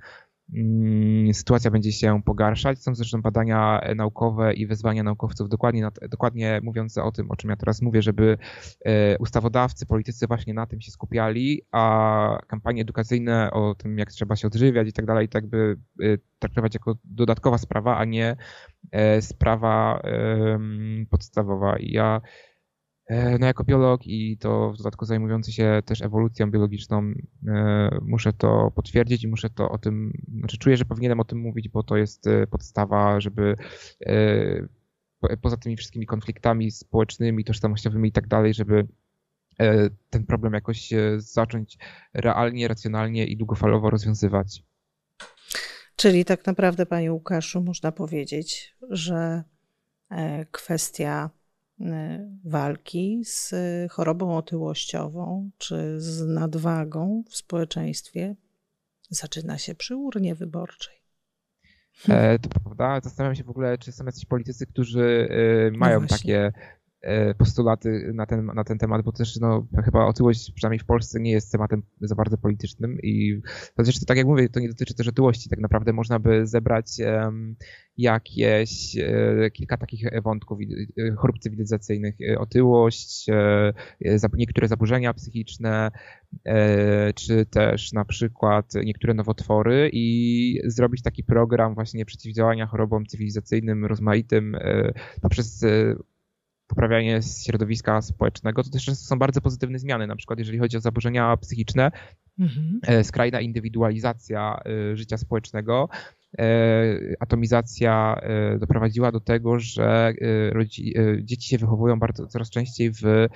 sytuacja 1.34 1.72
będzie 1.72 1.92
się 1.92 2.22
pogarszać. 2.26 2.84
Są 2.84 2.96
zresztą 2.96 3.22
badania 3.22 3.82
naukowe 3.96 4.54
i 4.54 4.68
wezwania 4.68 5.04
naukowców 5.04 5.50
dokładnie, 5.50 5.90
dokładnie 6.10 6.60
mówiące 6.64 7.04
o 7.04 7.12
tym, 7.12 7.32
o 7.32 7.36
czym 7.36 7.50
ja 7.50 7.56
teraz 7.56 7.82
mówię, 7.82 8.02
żeby 8.02 8.38
e, 8.86 9.18
ustawodawcy, 9.18 9.86
politycy 9.86 10.28
właśnie 10.28 10.54
na 10.54 10.66
tym 10.66 10.82
się 10.82 10.92
skupiali, 10.92 11.62
a 11.72 12.38
kampanie 12.48 12.82
edukacyjne 12.82 13.52
o 13.52 13.76
tym, 13.76 13.98
jak 13.98 14.12
trzeba 14.12 14.36
się 14.36 14.48
odżywiać 14.48 14.88
i 14.88 14.94
tak 14.94 15.06
dalej, 15.06 15.30
tak 15.30 15.48
by 15.48 15.78
e, 16.02 16.06
traktować 16.40 16.74
jako 16.74 16.96
dodatkowa 17.04 17.58
sprawa, 17.58 17.98
a 17.98 18.06
nie 18.06 18.36
e, 18.92 19.22
sprawa 19.22 20.02
podstawowa. 21.10 21.78
I 21.78 21.92
ja 21.92 22.22
no 23.10 23.46
jako 23.46 23.64
biolog 23.64 24.08
i 24.08 24.38
to 24.38 24.72
w 24.72 24.78
dodatku 24.78 25.06
zajmujący 25.06 25.52
się 25.52 25.82
też 25.86 26.02
ewolucją 26.02 26.52
biologiczną, 26.52 27.14
e, 27.48 27.98
muszę 28.02 28.34
to 28.34 28.72
potwierdzić 28.76 29.24
i 29.24 29.28
muszę 29.28 29.50
to 29.50 29.70
o 29.70 29.78
tym, 29.78 30.14
znaczy 30.40 30.58
czuję, 30.58 30.78
że 30.78 30.86
powinienem 30.86 31.20
o 31.20 31.24
tym 31.26 31.40
mówić, 31.40 31.70
bo 31.70 31.84
to 31.84 31.98
jest 31.98 32.28
e, 32.28 32.48
podstawa, 32.48 33.20
żeby 33.20 33.56
poza 35.42 35.58
tymi 35.58 35.78
wszystkimi 35.78 36.06
konfliktami 36.06 36.72
społecznymi, 36.72 37.44
tożsamościowymi 37.44 38.10
i 38.10 38.12
tak 38.12 38.28
dalej, 38.28 38.54
żeby 38.54 38.88
ten 40.10 40.26
problem 40.26 40.54
jakoś 40.54 40.90
zacząć 41.18 41.78
realnie, 42.14 42.68
racjonalnie 42.68 43.26
i 43.26 43.38
długofalowo 43.38 43.90
rozwiązywać. 43.90 44.64
Czyli 45.96 46.26
tak 46.26 46.46
naprawdę, 46.46 46.86
panie 46.86 47.14
Łukaszu, 47.14 47.62
można 47.62 47.92
powiedzieć, 47.92 48.76
że 48.90 49.44
kwestia 50.52 51.30
walki 52.44 53.22
z 53.26 53.56
chorobą 53.92 54.38
otyłościową 54.38 55.50
czy 55.58 56.02
z 56.02 56.28
nadwagą 56.28 57.24
w 57.30 57.36
społeczeństwie 57.36 58.36
zaczyna 59.10 59.58
się 59.58 59.76
przy 59.76 59.96
urnie 59.96 60.36
wyborczej. 60.36 60.96
E, 62.10 62.40
to 62.40 62.50
prawda. 62.50 63.00
Zastanawiam 63.04 63.36
się 63.36 63.44
w 63.44 63.50
ogóle, 63.50 63.78
czy 63.78 63.92
są 63.92 64.06
jacyś 64.06 64.26
politycy, 64.26 64.68
którzy 64.68 65.30
no 65.72 65.78
mają 65.78 66.02
no 66.02 66.08
takie 66.08 66.52
postulaty 67.38 68.12
na 68.14 68.26
ten, 68.26 68.46
na 68.46 68.64
ten 68.64 68.78
temat, 68.78 69.02
bo 69.02 69.12
też 69.12 69.40
no, 69.40 69.68
chyba 69.86 70.06
otyłość, 70.06 70.52
przynajmniej 70.52 70.80
w 70.80 70.86
Polsce, 70.86 71.20
nie 71.20 71.32
jest 71.32 71.52
tematem 71.52 71.84
za 72.02 72.16
bardzo 72.16 72.38
politycznym 72.38 72.98
i 73.04 73.42
zresztą 73.78 74.06
tak 74.06 74.18
jak 74.18 74.28
mówię, 74.28 74.50
to 74.50 74.60
nie 74.60 74.70
dotyczy 74.70 74.94
też 74.94 75.08
otyłości. 75.08 75.50
Tak 75.50 75.60
naprawdę 75.60 75.94
można 75.94 76.20
by 76.20 76.48
zebrać 76.48 76.88
um, 77.00 77.56
jakieś 77.98 78.98
e, 78.98 79.52
kilka 79.52 79.78
takich 79.78 80.22
wątków 80.24 80.60
e, 80.62 81.12
chorób 81.12 81.40
cywilizacyjnych. 81.40 82.16
Otyłość, 82.38 83.30
e, 83.30 83.74
niektóre 84.34 84.68
zaburzenia 84.68 85.14
psychiczne, 85.14 85.92
e, 86.46 87.14
czy 87.14 87.46
też 87.46 87.94
na 87.94 88.06
przykład 88.06 88.74
niektóre 88.86 89.14
nowotwory 89.14 89.90
i 89.94 90.60
zrobić 90.66 91.02
taki 91.02 91.24
program 91.24 91.76
właśnie 91.76 92.06
przeciwdziałania 92.06 92.66
chorobom 92.68 93.06
cywilizacyjnym, 93.06 93.86
rozmaitym 93.86 94.56
e, 94.56 94.94
poprzez 95.22 95.66
poprawianie 96.74 97.20
środowiska 97.46 98.02
społecznego, 98.02 98.64
to 98.64 98.70
też 98.70 98.86
często 98.86 99.06
są 99.06 99.20
bardzo 99.20 99.42
pozytywne 99.42 99.80
zmiany, 99.80 100.08
na 100.08 100.16
przykład 100.16 100.40
jeżeli 100.40 100.60
chodzi 100.60 100.78
o 100.78 100.82
zaburzenia 100.82 101.38
psychiczne, 101.38 101.92
mhm. 102.40 102.80
E, 102.88 103.04
skrajna 103.04 103.42
indywidualizacja 103.42 104.60
e, 104.66 104.96
życia 104.98 105.18
społecznego, 105.18 105.90
e, 106.40 106.44
atomizacja 107.20 108.22
doprowadziła 108.60 109.12
do 109.12 109.20
tego, 109.20 109.60
że 109.60 110.14
dzieci 111.22 111.50
się 111.50 111.58
wychowują 111.58 112.00
bardzo 112.00 112.28
coraz 112.28 112.50
częściej 112.50 112.92
w 112.92 113.28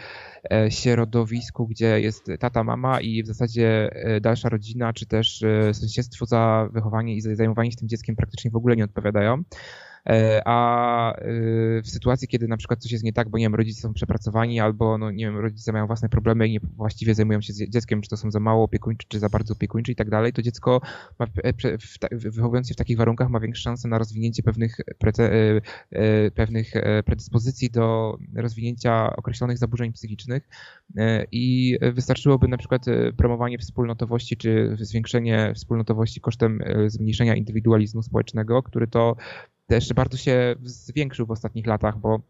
środowisku, 0.70 1.68
gdzie 1.68 2.02
jest 2.02 2.28
tata, 2.40 2.64
mama 2.64 3.02
i 3.02 3.24
w 3.24 3.28
zasadzie 3.28 3.90
dalsza 4.22 4.50
rodzina, 4.50 4.94
czy 4.94 5.06
też 5.06 5.44
sąsiedztwo 5.74 6.26
za 6.26 6.70
wychowanie 6.74 7.16
i 7.16 7.22
za 7.22 7.36
zajmowanie 7.36 7.72
się 7.72 7.78
tym 7.78 7.90
dzieckiem 7.90 8.16
praktycznie 8.16 8.52
w 8.52 8.56
ogóle 8.56 8.76
nie 8.76 8.84
odpowiadają. 8.84 9.44
E, 10.10 10.42
a 10.46 11.14
e, 11.14 11.22
w 11.82 11.90
sytuacji, 11.90 12.28
kiedy 12.28 12.48
na 12.48 12.58
przykład 12.58 12.80
coś 12.80 12.92
jest 12.92 13.04
nie 13.04 13.14
tak, 13.14 13.30
bo 13.30 13.38
nie 13.38 13.46
wiem, 13.46 13.56
rodzice 13.56 13.82
są 13.82 13.94
przepracowani 13.94 14.60
albo 14.60 14.98
no 14.98 15.12
nie 15.12 15.26
wiem, 15.26 15.38
rodzice 15.38 15.72
mają 15.72 15.88
własne 15.88 16.10
problemy 16.10 16.48
i 16.48 16.52
nie 16.52 16.60
właściwie 16.76 17.16
zajmują 17.16 17.42
się 17.42 17.54
dzieckiem, 17.54 18.02
czy 18.02 18.10
to 18.10 18.18
są 18.18 18.32
za 18.32 18.40
mało 18.40 18.64
opiekuńczy, 18.64 19.08
czy 19.10 19.20
za 19.20 19.30
bardzo 19.30 19.54
opiekuńczy 19.54 19.92
i 19.92 19.96
tak 19.96 20.10
dalej, 20.10 20.34
to 20.34 20.42
dziecko 20.42 20.82
ma, 21.20 21.28
wychowując 22.12 22.68
się 22.68 22.74
w 22.74 22.78
takich 22.78 22.98
warunkach 22.98 23.30
ma 23.30 23.40
większe 23.40 23.62
szanse 23.62 23.88
na 23.88 23.98
rozwinięcie 23.98 24.44
pewnych, 24.44 24.78
e, 25.92 26.32
pewnych 26.32 26.74
predyspozycji 27.06 27.70
do 27.70 28.18
rozwinięcia 28.36 29.16
określonych 29.16 29.58
zaburzeń 29.58 29.94
psychicznych. 29.94 30.50
I 31.32 31.78
wystarczyłoby 31.94 32.48
na 32.48 32.58
przykład 32.58 32.86
promowanie 33.18 33.58
wspólnotowości, 33.58 34.38
czy 34.38 34.78
zwiększenie 34.80 35.52
wspólnotowości 35.56 36.22
kosztem 36.22 36.60
zmniejszenia 36.88 37.36
indywidualizmu 37.36 38.04
społecznego, 38.04 38.64
który 38.64 38.88
to 38.88 39.16
też 39.68 39.94
bardzo 39.94 40.18
się 40.18 40.56
zwiększył 40.64 41.26
w 41.26 41.32
ostatnich 41.32 41.68
latach, 41.68 41.98
bo 41.98 42.22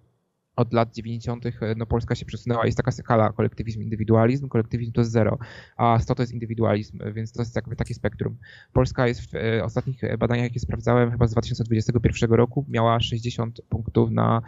od 0.55 0.73
lat 0.73 0.93
90. 0.93 1.45
no 1.75 1.85
Polska 1.85 2.15
się 2.15 2.25
przesunęła, 2.25 2.65
jest 2.65 2.77
taka 2.77 2.91
skala 2.91 3.33
kolektywizm, 3.33 3.81
indywidualizm, 3.81 4.49
kolektywizm 4.49 4.91
to 4.91 5.01
jest 5.01 5.11
zero, 5.11 5.37
a 5.77 5.99
100 5.99 6.15
to 6.15 6.23
jest 6.23 6.33
indywidualizm, 6.33 6.99
więc 7.13 7.31
to 7.31 7.41
jest 7.41 7.55
jakby 7.55 7.75
takie 7.75 7.93
spektrum. 7.93 8.37
Polska 8.73 9.07
jest 9.07 9.21
w 9.21 9.35
e, 9.35 9.63
ostatnich 9.63 10.01
badaniach, 10.19 10.43
jakie 10.43 10.59
sprawdzałem, 10.59 11.11
chyba 11.11 11.27
z 11.27 11.31
2021 11.31 12.31
roku, 12.31 12.65
miała 12.69 12.99
60 12.99 13.61
punktów 13.69 14.11
na 14.11 14.41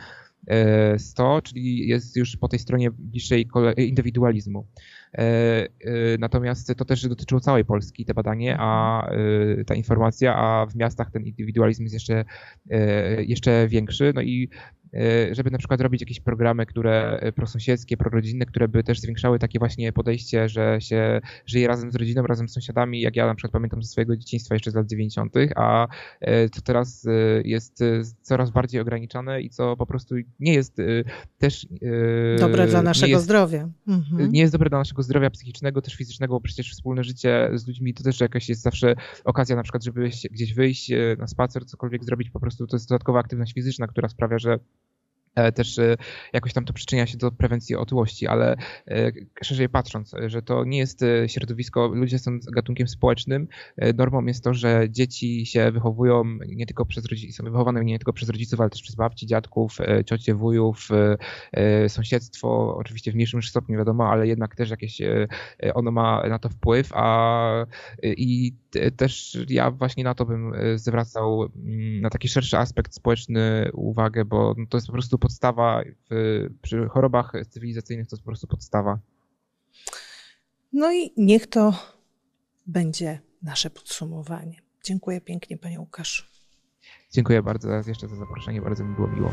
100, 0.97 1.37
e, 1.37 1.41
czyli 1.41 1.87
jest 1.87 2.15
już 2.15 2.37
po 2.37 2.47
tej 2.47 2.59
stronie 2.59 2.91
bliższej 2.91 3.47
indywidualizmu. 3.77 4.65
E, 5.13 5.21
e, 5.21 5.67
natomiast 6.19 6.75
to 6.77 6.85
też 6.85 7.07
dotyczyło 7.07 7.41
całej 7.41 7.65
Polski, 7.65 8.05
te 8.05 8.13
badanie, 8.13 8.57
a 8.59 9.09
ta 9.67 9.75
informacja, 9.75 10.35
a 10.35 10.65
w 10.65 10.75
miastach 10.75 11.11
ten 11.11 11.23
indywidualizm 11.23 11.83
jest 11.83 11.93
jeszcze, 11.93 12.25
jeszcze 13.19 13.67
większy. 13.67 14.11
No 14.15 14.21
i 14.21 14.49
E, 14.93 15.35
żeby 15.35 15.51
na 15.51 15.57
przykład 15.57 15.81
robić 15.81 16.01
jakieś 16.01 16.19
programy, 16.19 16.65
które 16.65 17.19
e, 17.19 17.31
prosąsiedzkie, 17.31 17.97
prorodzinne, 17.97 18.45
które 18.45 18.67
by 18.67 18.83
też 18.83 18.99
zwiększały 18.99 19.39
takie 19.39 19.59
właśnie 19.59 19.93
podejście, 19.93 20.49
że 20.49 20.77
się 20.81 21.21
żyje 21.45 21.67
razem 21.67 21.91
z 21.91 21.95
rodziną, 21.95 22.23
razem 22.23 22.49
z 22.49 22.53
sąsiadami, 22.53 23.01
jak 23.01 23.15
ja 23.15 23.27
na 23.27 23.35
przykład 23.35 23.51
pamiętam 23.51 23.83
ze 23.83 23.89
swojego 23.89 24.17
dzieciństwa 24.17 24.55
jeszcze 24.55 24.71
z 24.71 24.75
lat 24.75 24.87
90., 24.87 25.33
a 25.55 25.87
e, 26.21 26.49
to 26.49 26.61
teraz 26.61 27.07
jest 27.43 27.83
coraz 28.21 28.51
bardziej 28.51 28.81
ograniczane 28.81 29.41
i 29.41 29.49
co 29.49 29.77
po 29.77 29.85
prostu 29.85 30.15
nie 30.39 30.53
jest 30.53 30.77
też... 31.37 31.67
Dobre 32.39 32.67
dla 32.67 32.81
naszego 32.81 33.11
jest, 33.11 33.23
zdrowia. 33.23 33.69
Mhm. 33.87 34.31
Nie 34.31 34.41
jest 34.41 34.53
dobre 34.53 34.69
dla 34.69 34.79
naszego 34.79 34.98
zdrowia 35.03 35.29
psychicznego, 35.29 35.81
też 35.81 35.95
fizycznego, 35.95 36.33
bo 36.33 36.41
przecież 36.41 36.71
wspólne 36.71 37.03
życie 37.03 37.49
z 37.53 37.67
ludźmi 37.67 37.93
to 37.93 38.03
też 38.03 38.19
jakaś 38.19 38.49
jest 38.49 38.61
zawsze 38.61 38.95
okazja 39.25 39.55
na 39.55 39.63
przykład, 39.63 39.83
żeby 39.83 40.09
gdzieś 40.31 40.53
wyjść 40.53 40.91
na 41.17 41.27
spacer, 41.27 41.65
cokolwiek 41.65 42.03
zrobić, 42.03 42.29
po 42.29 42.39
prostu 42.39 42.67
to 42.67 42.75
jest 42.75 42.89
dodatkowa 42.89 43.19
aktywność 43.19 43.53
fizyczna, 43.53 43.87
która 43.87 44.09
sprawia, 44.09 44.39
że 44.39 44.59
E, 44.88 44.88
też 45.55 45.79
e, 45.79 45.95
jakoś 46.33 46.53
tam 46.53 46.65
to 46.65 46.73
przyczynia 46.73 47.07
się 47.07 47.17
do 47.17 47.31
prewencji 47.31 47.75
otyłości, 47.75 48.27
ale 48.27 48.55
e, 48.87 49.11
szerzej 49.43 49.69
patrząc, 49.69 50.15
że 50.27 50.41
to 50.41 50.65
nie 50.65 50.77
jest 50.77 51.05
środowisko, 51.27 51.87
ludzie 51.87 52.19
są 52.19 52.39
gatunkiem 52.51 52.87
społecznym. 52.87 53.47
Normą 53.95 54.25
jest 54.25 54.43
to, 54.43 54.53
że 54.53 54.87
dzieci 54.89 55.45
się 55.45 55.71
wychowują 55.71 56.23
nie 56.47 56.65
tylko 56.65 56.85
przez 56.85 57.05
rodziców, 57.05 57.35
są 57.35 57.43
wychowane 57.43 57.83
nie 57.83 57.99
tylko 57.99 58.13
przez 58.13 58.29
rodziców, 58.29 58.61
ale 58.61 58.69
też 58.69 58.81
przez 58.81 58.95
babci, 58.95 59.27
dziadków, 59.27 59.77
ciocie, 60.05 60.35
wujów, 60.35 60.89
sąsiedztwo, 61.87 62.77
oczywiście 62.77 63.11
w 63.11 63.15
mniejszym 63.15 63.43
stopniu 63.43 63.77
wiadomo, 63.77 64.09
ale 64.09 64.27
jednak 64.27 64.55
też 64.55 64.69
jakieś 64.69 65.01
ono 65.73 65.91
ma 65.91 66.27
na 66.29 66.39
to 66.39 66.49
wpływ, 66.49 66.89
a 66.93 67.65
i 68.03 68.53
też 68.97 69.37
ja 69.49 69.71
właśnie 69.71 70.03
na 70.03 70.15
to 70.15 70.25
bym 70.25 70.53
zwracał 70.75 71.43
mm, 71.43 72.01
na 72.01 72.09
taki 72.09 72.27
szerszy 72.27 72.57
aspekt 72.57 72.93
społeczny 72.93 73.69
uwagę, 73.73 74.25
bo 74.25 74.55
to 74.69 74.77
jest 74.77 74.87
po 74.87 74.93
prostu 74.93 75.17
podstawa 75.17 75.83
w, 76.09 76.47
przy 76.61 76.87
chorobach 76.87 77.33
cywilizacyjnych 77.49 78.07
to 78.07 78.15
jest 78.15 78.23
po 78.23 78.29
prostu 78.29 78.47
podstawa. 78.47 78.99
No 80.73 80.93
i 80.93 81.13
niech 81.17 81.47
to 81.47 81.73
będzie 82.67 83.19
nasze 83.43 83.69
podsumowanie. 83.69 84.61
Dziękuję 84.83 85.21
pięknie, 85.21 85.57
panie 85.57 85.79
Łukasz. 85.79 86.29
Dziękuję 87.11 87.43
bardzo 87.43 87.69
raz 87.69 87.87
jeszcze 87.87 88.07
za 88.07 88.15
zaproszenie, 88.15 88.61
bardzo 88.61 88.83
mi 88.83 88.95
było 88.95 89.07
miło. 89.07 89.31